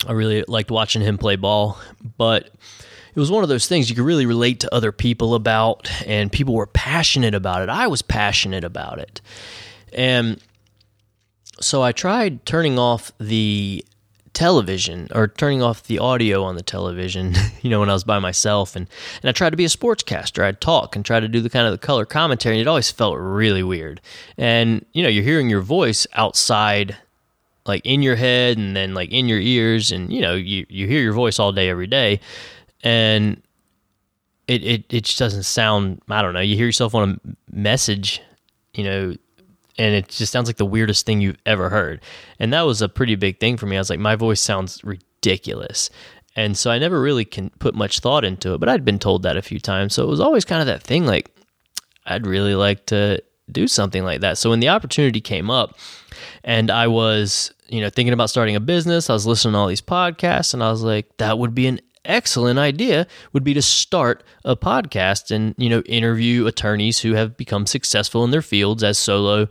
[0.08, 1.78] I really liked watching him play ball,
[2.18, 2.50] but
[3.14, 6.32] it was one of those things you could really relate to other people about, and
[6.32, 7.70] people were passionate about it.
[7.70, 9.22] I was passionate about it.
[9.92, 10.42] And
[11.60, 13.84] so I tried turning off the
[14.34, 18.20] television or turning off the audio on the television, you know, when I was by
[18.20, 18.88] myself and,
[19.22, 20.44] and I tried to be a sportscaster.
[20.44, 22.92] I'd talk and try to do the kind of the color commentary and it always
[22.92, 24.00] felt really weird.
[24.38, 26.96] And, you know, you're hearing your voice outside
[27.66, 30.88] like in your head and then like in your ears and you know you, you
[30.88, 32.20] hear your voice all day every day.
[32.84, 33.42] And
[34.48, 38.20] it, it it just doesn't sound i don't know you hear yourself on a message
[38.74, 39.14] you know
[39.78, 42.02] and it just sounds like the weirdest thing you've ever heard.
[42.38, 43.78] And that was a pretty big thing for me.
[43.78, 45.90] I was like my voice sounds ridiculous.
[46.36, 49.24] And so i never really can put much thought into it but i'd been told
[49.24, 49.94] that a few times.
[49.94, 51.34] So it was always kind of that thing like
[52.06, 54.38] i'd really like to do something like that.
[54.38, 55.78] So when the opportunity came up
[56.44, 59.10] and i was you know, thinking about starting a business.
[59.10, 61.80] I was listening to all these podcasts and I was like, that would be an
[62.06, 67.38] excellent idea would be to start a podcast and, you know, interview attorneys who have
[67.38, 69.48] become successful in their fields as solo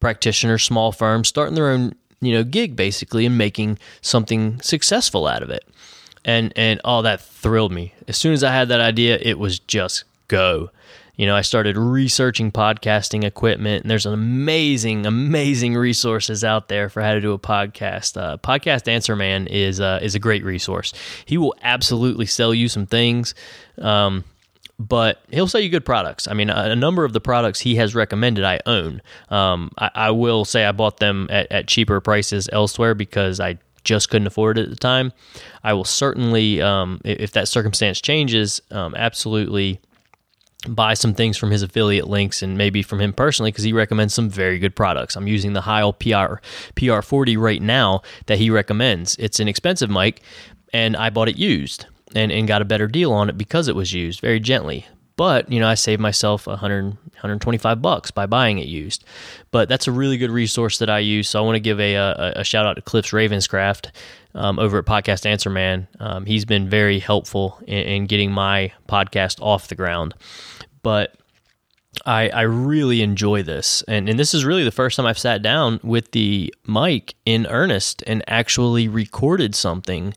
[0.00, 5.42] practitioners, small firms, starting their own, you know, gig basically and making something successful out
[5.42, 5.64] of it.
[6.24, 7.94] And and all that thrilled me.
[8.06, 10.70] As soon as I had that idea, it was just go
[11.20, 16.88] you know, I started researching podcasting equipment, and there's an amazing, amazing resources out there
[16.88, 18.18] for how to do a podcast.
[18.18, 20.94] Uh, podcast Answer Man is uh, is a great resource.
[21.26, 23.34] He will absolutely sell you some things.
[23.76, 24.24] Um,
[24.78, 26.26] but he'll sell you good products.
[26.26, 29.02] I mean, a, a, number of the products he has recommended I own.
[29.28, 33.58] Um, I, I, will say I bought them at, at, cheaper prices elsewhere because I
[33.84, 35.12] just couldn't afford it at the time.
[35.62, 39.82] I will certainly, um, if that circumstance changes, um, absolutely
[40.68, 44.14] buy some things from his affiliate links and maybe from him personally because he recommends
[44.14, 45.16] some very good products.
[45.16, 46.40] I'm using the Heil PR
[46.76, 49.16] PR40 right now that he recommends.
[49.16, 50.22] It's an expensive mic
[50.72, 53.74] and I bought it used and, and got a better deal on it because it
[53.74, 54.86] was used very gently.
[55.16, 59.04] But, you know, I saved myself 100 125 bucks by buying it used.
[59.50, 61.28] But that's a really good resource that I use.
[61.28, 63.90] So I want to give a, a, a shout out to Cliff's Ravenscraft
[64.34, 65.88] um, over at Podcast Answer Man.
[65.98, 70.14] Um, he's been very helpful in, in getting my podcast off the ground
[70.82, 71.14] but
[72.06, 73.82] I, I really enjoy this.
[73.88, 77.46] And, and this is really the first time I've sat down with the mic in
[77.46, 80.14] earnest and actually recorded something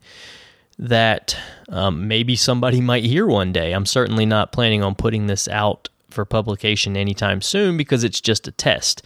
[0.78, 1.38] that
[1.70, 3.74] um, maybe somebody might hear one day.
[3.74, 8.48] I'm certainly not planning on putting this out for publication anytime soon because it's just
[8.48, 9.02] a test.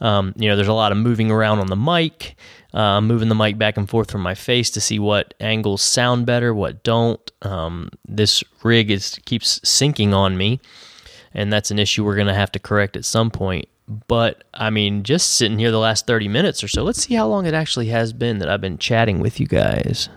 [0.00, 2.36] Um, you know, there's a lot of moving around on the mic,
[2.74, 6.26] uh, moving the mic back and forth from my face to see what angles sound
[6.26, 7.30] better, what don't.
[7.42, 10.60] Um, this rig is keeps sinking on me
[11.34, 13.68] and that's an issue we're going to have to correct at some point.
[14.08, 17.26] But I mean, just sitting here the last 30 minutes or so, let's see how
[17.26, 20.08] long it actually has been that I've been chatting with you guys.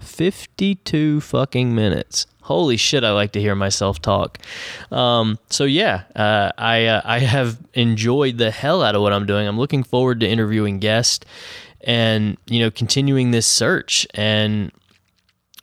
[0.00, 2.26] 52 fucking minutes.
[2.42, 4.38] Holy shit, I like to hear myself talk.
[4.90, 9.26] Um, so yeah, uh, I uh, I have enjoyed the hell out of what I'm
[9.26, 9.46] doing.
[9.46, 11.24] I'm looking forward to interviewing guests
[11.82, 14.72] and you know continuing this search and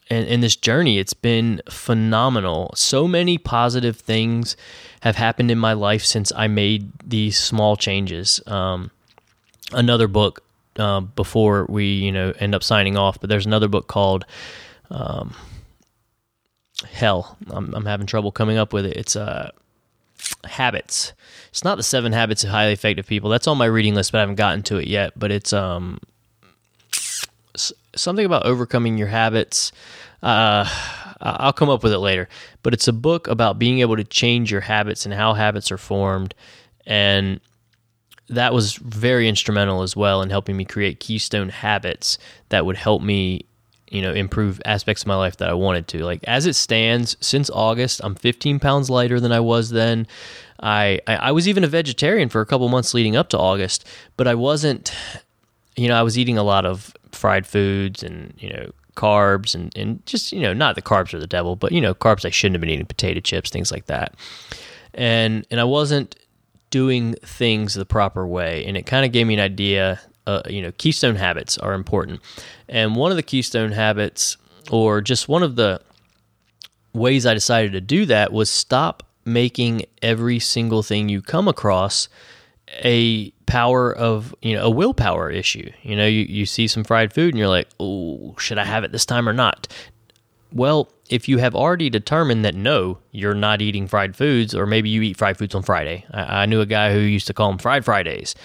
[0.09, 0.99] and, and this journey.
[0.99, 2.71] It's been phenomenal.
[2.75, 4.55] So many positive things
[5.01, 8.41] have happened in my life since I made these small changes.
[8.47, 8.91] Um,
[9.73, 10.43] another book
[10.77, 14.25] uh, before we you know end up signing off, but there's another book called.
[14.89, 15.35] Um,
[16.89, 18.95] hell, I'm, I'm having trouble coming up with it.
[18.95, 19.51] It's uh,
[20.45, 21.13] habits.
[21.49, 23.29] It's not the seven habits of highly effective people.
[23.29, 25.13] That's on my reading list, but I haven't gotten to it yet.
[25.17, 25.99] But it's um
[27.95, 29.71] something about overcoming your habits.
[30.21, 30.65] Uh,
[31.19, 32.27] I'll come up with it later.
[32.63, 35.77] But it's a book about being able to change your habits and how habits are
[35.77, 36.35] formed,
[36.85, 37.39] and
[38.29, 42.17] that was very instrumental as well in helping me create keystone habits
[42.49, 43.45] that would help me
[43.89, 46.03] you know improve aspects of my life that I wanted to.
[46.03, 50.07] Like as it stands, since August, I'm 15 pounds lighter than I was then.
[50.59, 53.87] I I, I was even a vegetarian for a couple months leading up to August,
[54.15, 54.93] but I wasn't.
[55.75, 59.71] You know, I was eating a lot of fried foods and you know carbs and
[59.77, 62.29] and just you know not the carbs are the devil, but you know carbs I
[62.29, 64.15] shouldn't have been eating potato chips, things like that.
[64.93, 66.15] And and I wasn't
[66.69, 70.61] doing things the proper way, and it kind of gave me an idea uh, you
[70.61, 72.19] know, keystone habits are important.
[72.67, 74.37] And one of the keystone habits,
[74.69, 75.81] or just one of the
[76.93, 82.09] ways I decided to do that, was stop making every single thing you come across
[82.83, 85.71] a power of you know a willpower issue.
[85.81, 88.83] You know you, you see some fried food and you're like oh should i have
[88.83, 89.67] it this time or not
[90.51, 94.89] well if you have already determined that no you're not eating fried foods or maybe
[94.89, 97.49] you eat fried foods on friday i, I knew a guy who used to call
[97.49, 98.35] them fried fridays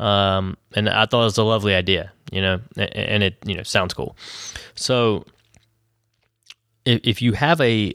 [0.00, 3.62] um, and I thought it was a lovely idea, you know, and it you know
[3.62, 4.16] sounds cool.
[4.74, 5.26] So
[6.86, 7.94] if, if you have a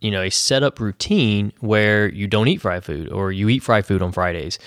[0.00, 3.84] you know a setup routine where you don't eat fried food or you eat fried
[3.84, 4.58] food on Fridays,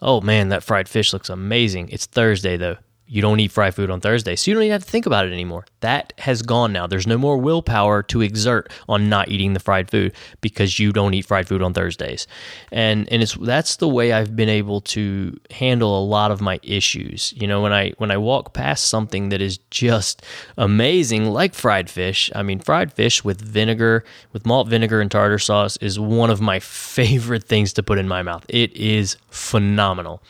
[0.00, 1.90] oh man, that fried fish looks amazing.
[1.90, 2.78] It's Thursday though
[3.10, 4.36] you don't eat fried food on Thursday.
[4.36, 5.66] So you don't even have to think about it anymore.
[5.80, 6.86] That has gone now.
[6.86, 11.12] There's no more willpower to exert on not eating the fried food because you don't
[11.12, 12.28] eat fried food on Thursdays.
[12.70, 16.60] And and it's that's the way I've been able to handle a lot of my
[16.62, 17.34] issues.
[17.36, 20.22] You know, when I when I walk past something that is just
[20.56, 25.40] amazing like fried fish, I mean fried fish with vinegar, with malt vinegar and tartar
[25.40, 28.46] sauce is one of my favorite things to put in my mouth.
[28.48, 30.22] It is phenomenal.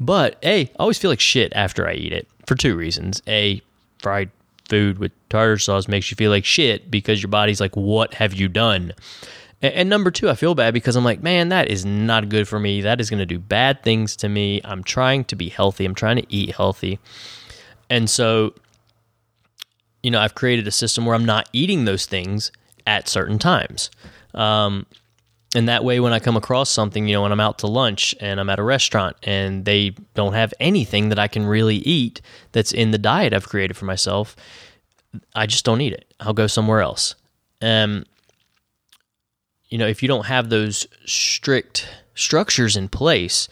[0.00, 3.22] But A, I always feel like shit after I eat it for two reasons.
[3.26, 3.60] A,
[3.98, 4.30] fried
[4.68, 8.34] food with tartar sauce makes you feel like shit because your body's like, what have
[8.34, 8.92] you done?
[9.60, 12.60] And, number two, I feel bad because I'm like, man, that is not good for
[12.60, 12.80] me.
[12.82, 14.60] That is going to do bad things to me.
[14.64, 15.84] I'm trying to be healthy.
[15.84, 17.00] I'm trying to eat healthy.
[17.90, 18.54] And so,
[20.02, 22.52] you know, I've created a system where I'm not eating those things
[22.86, 23.90] at certain times.
[24.32, 24.86] Um,
[25.54, 28.14] and that way when i come across something you know when i'm out to lunch
[28.20, 32.20] and i'm at a restaurant and they don't have anything that i can really eat
[32.52, 34.36] that's in the diet i've created for myself
[35.34, 36.12] i just don't eat it.
[36.20, 37.14] I'll go somewhere else.
[37.62, 38.04] Um
[39.68, 43.48] you know if you don't have those strict structures in place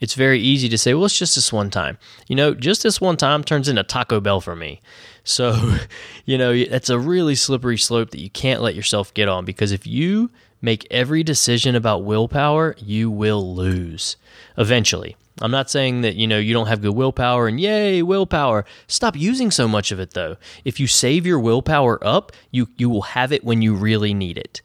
[0.00, 1.98] it's very easy to say well it's just this one time.
[2.28, 4.80] You know just this one time turns into taco bell for me.
[5.22, 5.76] So
[6.24, 9.70] you know it's a really slippery slope that you can't let yourself get on because
[9.70, 10.30] if you
[10.60, 14.16] make every decision about willpower, you will lose
[14.56, 15.16] eventually.
[15.40, 18.64] I'm not saying that, you know, you don't have good willpower and yay, willpower.
[18.88, 20.36] Stop using so much of it though.
[20.64, 24.36] If you save your willpower up, you you will have it when you really need
[24.36, 24.60] it.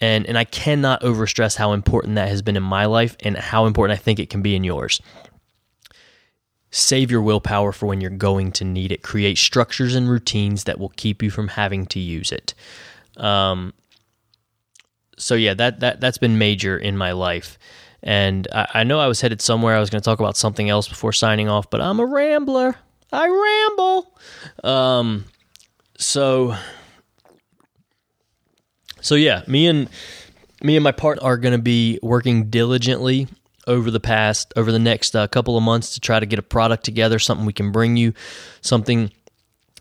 [0.00, 3.66] And and I cannot overstress how important that has been in my life and how
[3.66, 5.00] important I think it can be in yours.
[6.70, 9.02] Save your willpower for when you're going to need it.
[9.02, 12.52] Create structures and routines that will keep you from having to use it.
[13.16, 13.72] Um,
[15.18, 17.58] so yeah, that that that's been major in my life.
[18.02, 19.76] And I, I know I was headed somewhere.
[19.76, 22.76] I was going to talk about something else before signing off, but I'm a rambler.
[23.12, 24.18] I ramble.
[24.62, 25.24] Um,
[25.98, 26.56] so
[29.00, 29.88] so yeah, me and
[30.62, 33.28] me and my partner are going to be working diligently
[33.66, 36.42] over the past over the next uh, couple of months to try to get a
[36.42, 38.14] product together, something we can bring you,
[38.60, 39.10] something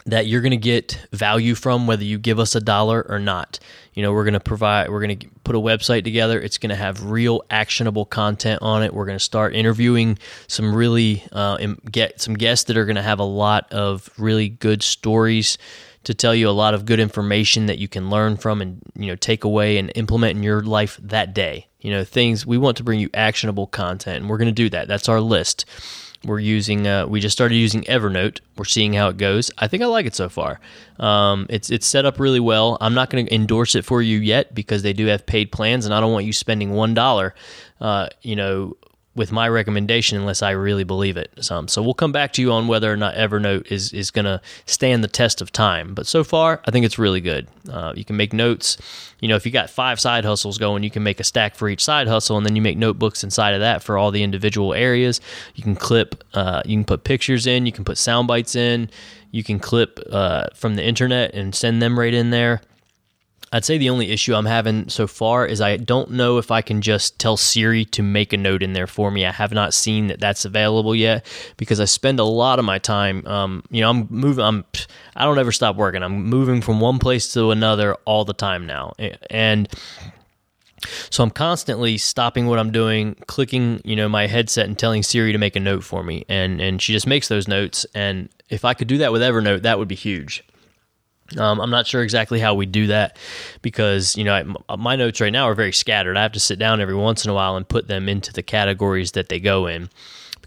[0.07, 3.59] that you're going to get value from whether you give us a dollar or not.
[3.93, 6.39] You know, we're going to provide, we're going to put a website together.
[6.39, 8.93] It's going to have real actionable content on it.
[8.93, 11.57] We're going to start interviewing some really, uh,
[11.91, 15.57] get some guests that are going to have a lot of really good stories
[16.05, 19.07] to tell you a lot of good information that you can learn from and, you
[19.07, 21.67] know, take away and implement in your life that day.
[21.81, 24.69] You know, things we want to bring you actionable content and we're going to do
[24.69, 24.87] that.
[24.87, 25.65] That's our list
[26.27, 28.41] We're using uh, we just started using Evernote.
[28.57, 29.49] We're seeing how it goes.
[29.57, 30.59] I think I like it so far.
[30.99, 32.77] Um, it's it's set up really well.
[32.81, 35.85] I'm not going to endorse it for you yet because they do have paid plans,
[35.85, 37.33] and I don't want you spending one dollar,
[37.79, 38.75] uh, you know,
[39.17, 41.31] with my recommendation unless I really believe it.
[41.41, 44.39] So we'll come back to you on whether or not Evernote is is going to
[44.65, 45.93] stand the test of time.
[45.95, 47.47] But so far, I think it's really good.
[47.69, 48.77] Uh, you can make notes.
[49.19, 51.67] You know, if you got five side hustles going, you can make a stack for
[51.67, 54.73] each side hustle, and then you make notebooks inside of that for all the individual
[54.73, 55.19] areas.
[55.55, 56.23] You can clip.
[56.33, 57.65] Uh, you can put pictures in.
[57.65, 58.89] You can put sound bites in.
[59.31, 62.61] You can clip uh, from the internet and send them right in there.
[63.51, 66.61] I'd say the only issue I'm having so far is I don't know if I
[66.61, 69.25] can just tell Siri to make a note in there for me.
[69.25, 71.25] I have not seen that that's available yet
[71.55, 73.25] because I spend a lot of my time.
[73.25, 74.43] Um, you know, I'm moving.
[74.43, 74.65] I'm.
[75.15, 76.03] I don't ever stop working.
[76.03, 78.93] I'm moving from one place to another all the time now,
[79.29, 79.69] and
[81.09, 85.31] so I'm constantly stopping what I'm doing, clicking, you know, my headset and telling Siri
[85.31, 87.85] to make a note for me, and and she just makes those notes.
[87.95, 90.43] And if I could do that with Evernote, that would be huge.
[91.37, 93.17] Um, I'm not sure exactly how we do that
[93.61, 96.15] because you know my notes right now are very scattered.
[96.15, 98.43] I have to sit down every once in a while and put them into the
[98.43, 99.89] categories that they go in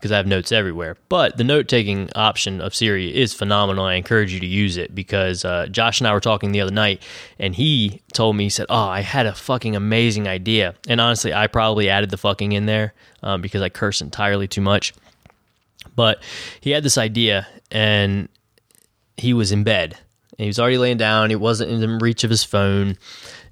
[0.00, 0.96] because I have notes everywhere.
[1.10, 3.84] But the note taking option of Siri is phenomenal.
[3.84, 6.72] I encourage you to use it because uh, Josh and I were talking the other
[6.72, 7.02] night,
[7.38, 11.34] and he told me he said, "Oh, I had a fucking amazing idea." And honestly,
[11.34, 14.94] I probably added the fucking in there um, because I curse entirely too much.
[15.94, 16.22] But
[16.60, 18.30] he had this idea, and
[19.18, 19.98] he was in bed
[20.42, 21.30] he was already laying down.
[21.30, 22.96] He wasn't in the reach of his phone.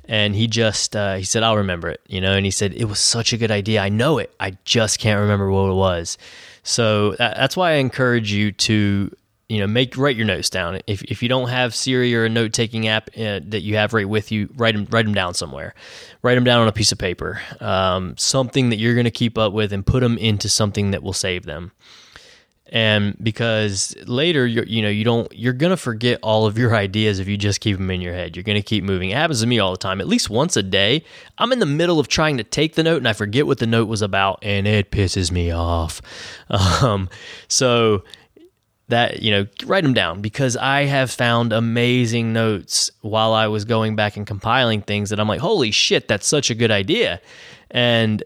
[0.09, 2.86] And he just, uh, he said, I'll remember it, you know, and he said, it
[2.86, 3.82] was such a good idea.
[3.82, 4.34] I know it.
[4.41, 6.16] I just can't remember what it was.
[6.62, 9.14] So that, that's why I encourage you to,
[9.51, 10.80] you know, make, write your notes down.
[10.86, 13.93] If, if you don't have Siri or a note taking app uh, that you have
[13.93, 15.74] right with you, write them, write them down somewhere.
[16.22, 19.36] Write them down on a piece of paper, um, something that you're going to keep
[19.36, 21.72] up with and put them into something that will save them
[22.71, 27.19] and because later you you know you don't you're gonna forget all of your ideas
[27.19, 28.37] if you just keep them in your head.
[28.37, 29.11] You're gonna keep moving.
[29.11, 30.01] It happens to me all the time.
[30.01, 31.05] At least once a day
[31.39, 33.66] i'm in the middle of trying to take the note and i forget what the
[33.66, 36.01] note was about and it pisses me off.
[36.51, 37.09] Um,
[37.49, 38.05] so
[38.89, 43.64] that you know write them down because i have found amazing notes while i was
[43.64, 47.21] going back and compiling things that i'm like holy shit that's such a good idea.
[47.71, 48.23] And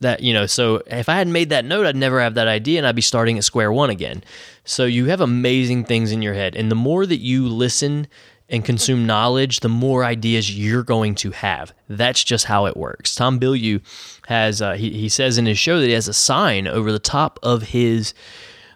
[0.00, 2.78] that you know so if i hadn't made that note i'd never have that idea
[2.78, 4.22] and i'd be starting at square one again.
[4.64, 8.08] So you have amazing things in your head and the more that you listen
[8.48, 11.72] and consume knowledge the more ideas you're going to have.
[11.88, 13.14] That's just how it works.
[13.14, 13.80] Tom bilyeu
[14.26, 16.98] has uh, he, he says in his show that he has a sign over the
[16.98, 18.12] top of his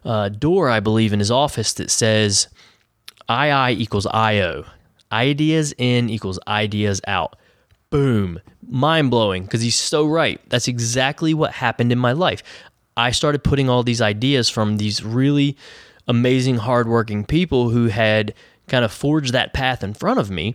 [0.05, 2.49] uh, door i believe in his office that says
[3.31, 4.65] ii equals io
[5.13, 7.37] ideas in equals ideas out.
[7.91, 8.41] Boom
[8.71, 10.41] mind blowing because he's so right.
[10.49, 12.43] That's exactly what happened in my life.
[12.97, 15.57] I started putting all these ideas from these really
[16.07, 18.35] amazing, hardworking people who had
[18.69, 20.55] kind of forged that path in front of me.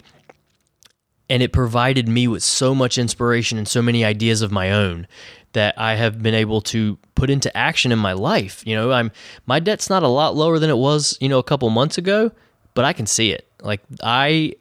[1.29, 5.07] And it provided me with so much inspiration and so many ideas of my own
[5.53, 8.61] that I have been able to put into action in my life.
[8.67, 9.11] You know, I'm
[9.47, 12.31] my debt's not a lot lower than it was, you know, a couple months ago,
[12.75, 13.47] but I can see it.
[13.61, 14.53] Like I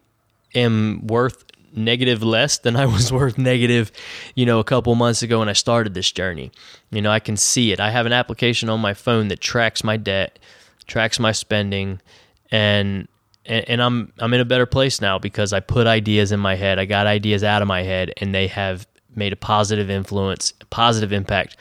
[0.54, 1.44] am worth
[1.74, 3.92] negative less than I was worth negative,
[4.34, 6.50] you know, a couple months ago when I started this journey.
[6.90, 7.80] You know, I can see it.
[7.80, 10.38] I have an application on my phone that tracks my debt,
[10.86, 12.00] tracks my spending,
[12.50, 13.08] and
[13.46, 16.54] and, and I'm I'm in a better place now because I put ideas in my
[16.54, 16.78] head.
[16.78, 21.12] I got ideas out of my head, and they have made a positive influence, positive
[21.12, 21.56] impact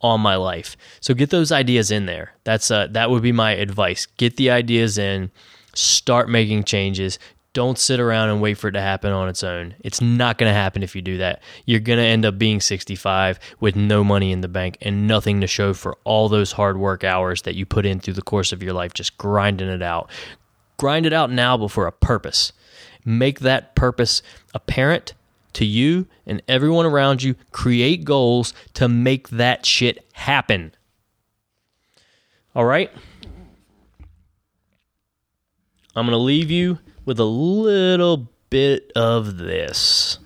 [0.00, 0.76] on my life.
[1.00, 2.32] So get those ideas in there.
[2.44, 4.06] That's uh, that would be my advice.
[4.16, 5.30] Get the ideas in.
[5.74, 7.18] Start making changes
[7.54, 9.74] don't sit around and wait for it to happen on its own.
[9.80, 11.42] It's not going to happen if you do that.
[11.66, 15.40] You're going to end up being 65 with no money in the bank and nothing
[15.42, 18.52] to show for all those hard work hours that you put in through the course
[18.52, 20.10] of your life, just grinding it out.
[20.78, 22.52] Grind it out now, but for a purpose.
[23.04, 24.22] Make that purpose
[24.54, 25.12] apparent
[25.52, 27.34] to you and everyone around you.
[27.50, 30.74] Create goals to make that shit happen.
[32.54, 32.90] All right?
[35.94, 40.18] I'm going to leave you with a little bit of this.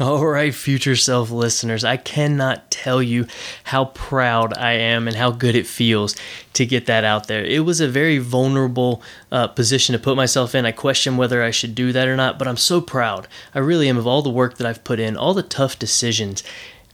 [0.02, 3.26] All right, future self listeners, I cannot tell you
[3.64, 6.16] how proud I am and how good it feels
[6.54, 7.44] to get that out there.
[7.44, 10.64] It was a very vulnerable uh, position to put myself in.
[10.64, 13.28] I question whether I should do that or not, but I'm so proud.
[13.54, 16.42] I really am of all the work that I've put in, all the tough decisions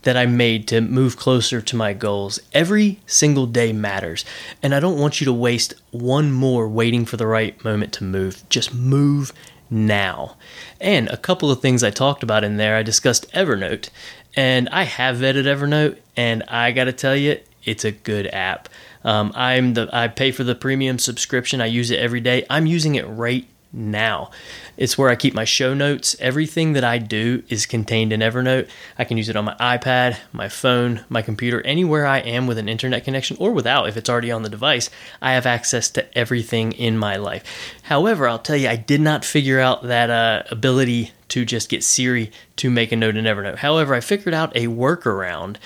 [0.01, 2.41] that I made to move closer to my goals.
[2.51, 4.25] Every single day matters,
[4.61, 8.03] and I don't want you to waste one more waiting for the right moment to
[8.03, 8.43] move.
[8.49, 9.31] Just move
[9.69, 10.35] now.
[10.79, 13.89] And a couple of things I talked about in there, I discussed Evernote,
[14.35, 18.69] and I have vetted Evernote, and I got to tell you, it's a good app.
[19.03, 21.61] Um, I'm the I pay for the premium subscription.
[21.61, 22.45] I use it every day.
[22.49, 24.31] I'm using it right now.
[24.77, 26.15] It's where I keep my show notes.
[26.19, 28.67] Everything that I do is contained in Evernote.
[28.97, 32.57] I can use it on my iPad, my phone, my computer, anywhere I am with
[32.57, 34.89] an internet connection or without, if it's already on the device.
[35.21, 37.43] I have access to everything in my life.
[37.83, 41.83] However, I'll tell you, I did not figure out that uh, ability to just get
[41.83, 43.57] Siri to make a note in Evernote.
[43.57, 45.57] However, I figured out a workaround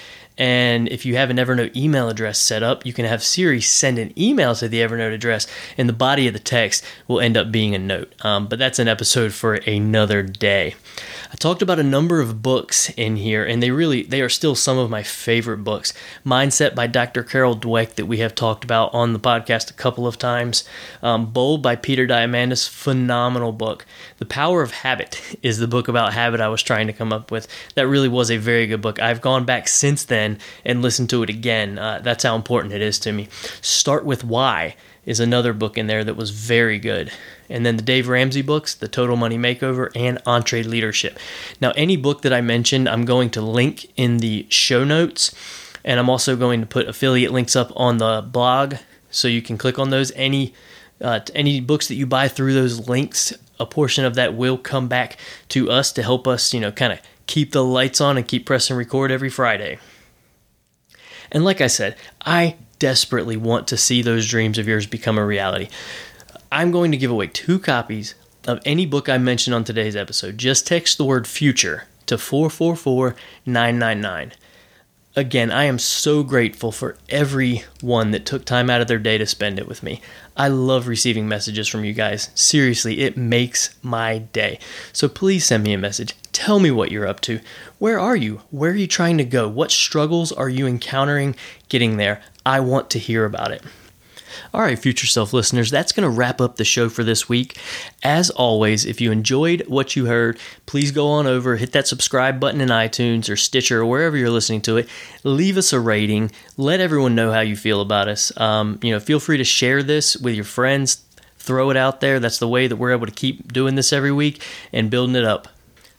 [0.41, 3.99] and if you have an Evernote email address set up, you can have Siri send
[3.99, 5.45] an email to the Evernote address,
[5.77, 8.15] and the body of the text will end up being a note.
[8.25, 10.73] Um, but that's an episode for another day.
[11.31, 14.55] I talked about a number of books in here, and they really they are still
[14.55, 15.93] some of my favorite books.
[16.25, 17.21] Mindset by Dr.
[17.21, 20.63] Carol Dweck that we have talked about on the podcast a couple of times.
[21.03, 23.85] Um, Bold by Peter Diamandis, phenomenal book.
[24.21, 27.31] The Power of Habit is the book about habit I was trying to come up
[27.31, 27.47] with.
[27.73, 28.99] That really was a very good book.
[28.99, 31.79] I've gone back since then and listened to it again.
[31.79, 33.29] Uh, that's how important it is to me.
[33.61, 34.75] Start with Why
[35.07, 37.11] is another book in there that was very good.
[37.49, 41.17] And then the Dave Ramsey books, The Total Money Makeover and EntreLeadership.
[41.59, 45.33] Now, any book that I mentioned, I'm going to link in the show notes.
[45.83, 48.75] And I'm also going to put affiliate links up on the blog
[49.09, 50.11] so you can click on those.
[50.11, 50.53] Any
[51.01, 54.87] uh, any books that you buy through those links, a portion of that will come
[54.87, 55.17] back
[55.49, 58.45] to us to help us, you know, kind of keep the lights on and keep
[58.45, 59.77] pressing record every Friday.
[61.31, 65.25] And like I said, I desperately want to see those dreams of yours become a
[65.25, 65.69] reality.
[66.51, 68.15] I'm going to give away two copies
[68.47, 70.37] of any book I mention on today's episode.
[70.37, 73.15] Just text the word future to 444
[73.45, 74.33] 999.
[75.13, 79.25] Again, I am so grateful for everyone that took time out of their day to
[79.25, 79.99] spend it with me.
[80.37, 82.29] I love receiving messages from you guys.
[82.33, 84.57] Seriously, it makes my day.
[84.93, 86.15] So please send me a message.
[86.31, 87.41] Tell me what you're up to.
[87.77, 88.41] Where are you?
[88.51, 89.49] Where are you trying to go?
[89.49, 91.35] What struggles are you encountering
[91.67, 92.21] getting there?
[92.45, 93.63] I want to hear about it.
[94.53, 97.57] All right, future self listeners, that's going to wrap up the show for this week.
[98.03, 102.39] As always, if you enjoyed what you heard, please go on over, hit that subscribe
[102.39, 104.89] button in iTunes or Stitcher or wherever you're listening to it.
[105.23, 106.31] Leave us a rating.
[106.57, 108.35] Let everyone know how you feel about us.
[108.39, 111.03] Um, you know, feel free to share this with your friends.
[111.37, 112.19] Throw it out there.
[112.19, 115.25] That's the way that we're able to keep doing this every week and building it
[115.25, 115.47] up.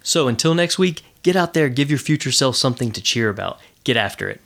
[0.02, 3.58] So until next week, get out there, give your future self something to cheer about.
[3.84, 4.40] Get after it.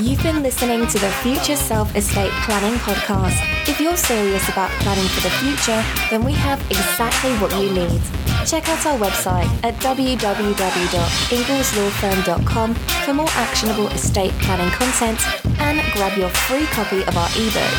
[0.00, 3.36] You've been listening to the Future Self Estate Planning Podcast.
[3.68, 8.00] If you're serious about planning for the future, then we have exactly what you need.
[8.46, 15.20] Check out our website at www.ingleslawfirm.com for more actionable estate planning content
[15.60, 17.74] and grab your free copy of our ebook.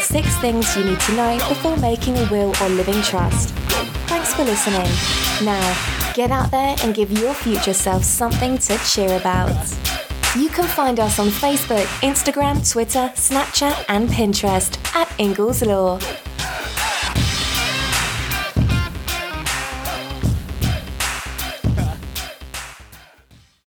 [0.00, 3.50] Six things you need to know before making a will or living trust.
[4.06, 4.88] Thanks for listening.
[5.44, 5.74] Now,
[6.14, 9.50] get out there and give your future self something to cheer about.
[10.38, 15.98] You can find us on Facebook, Instagram, Twitter, Snapchat, and Pinterest at Ingles Law.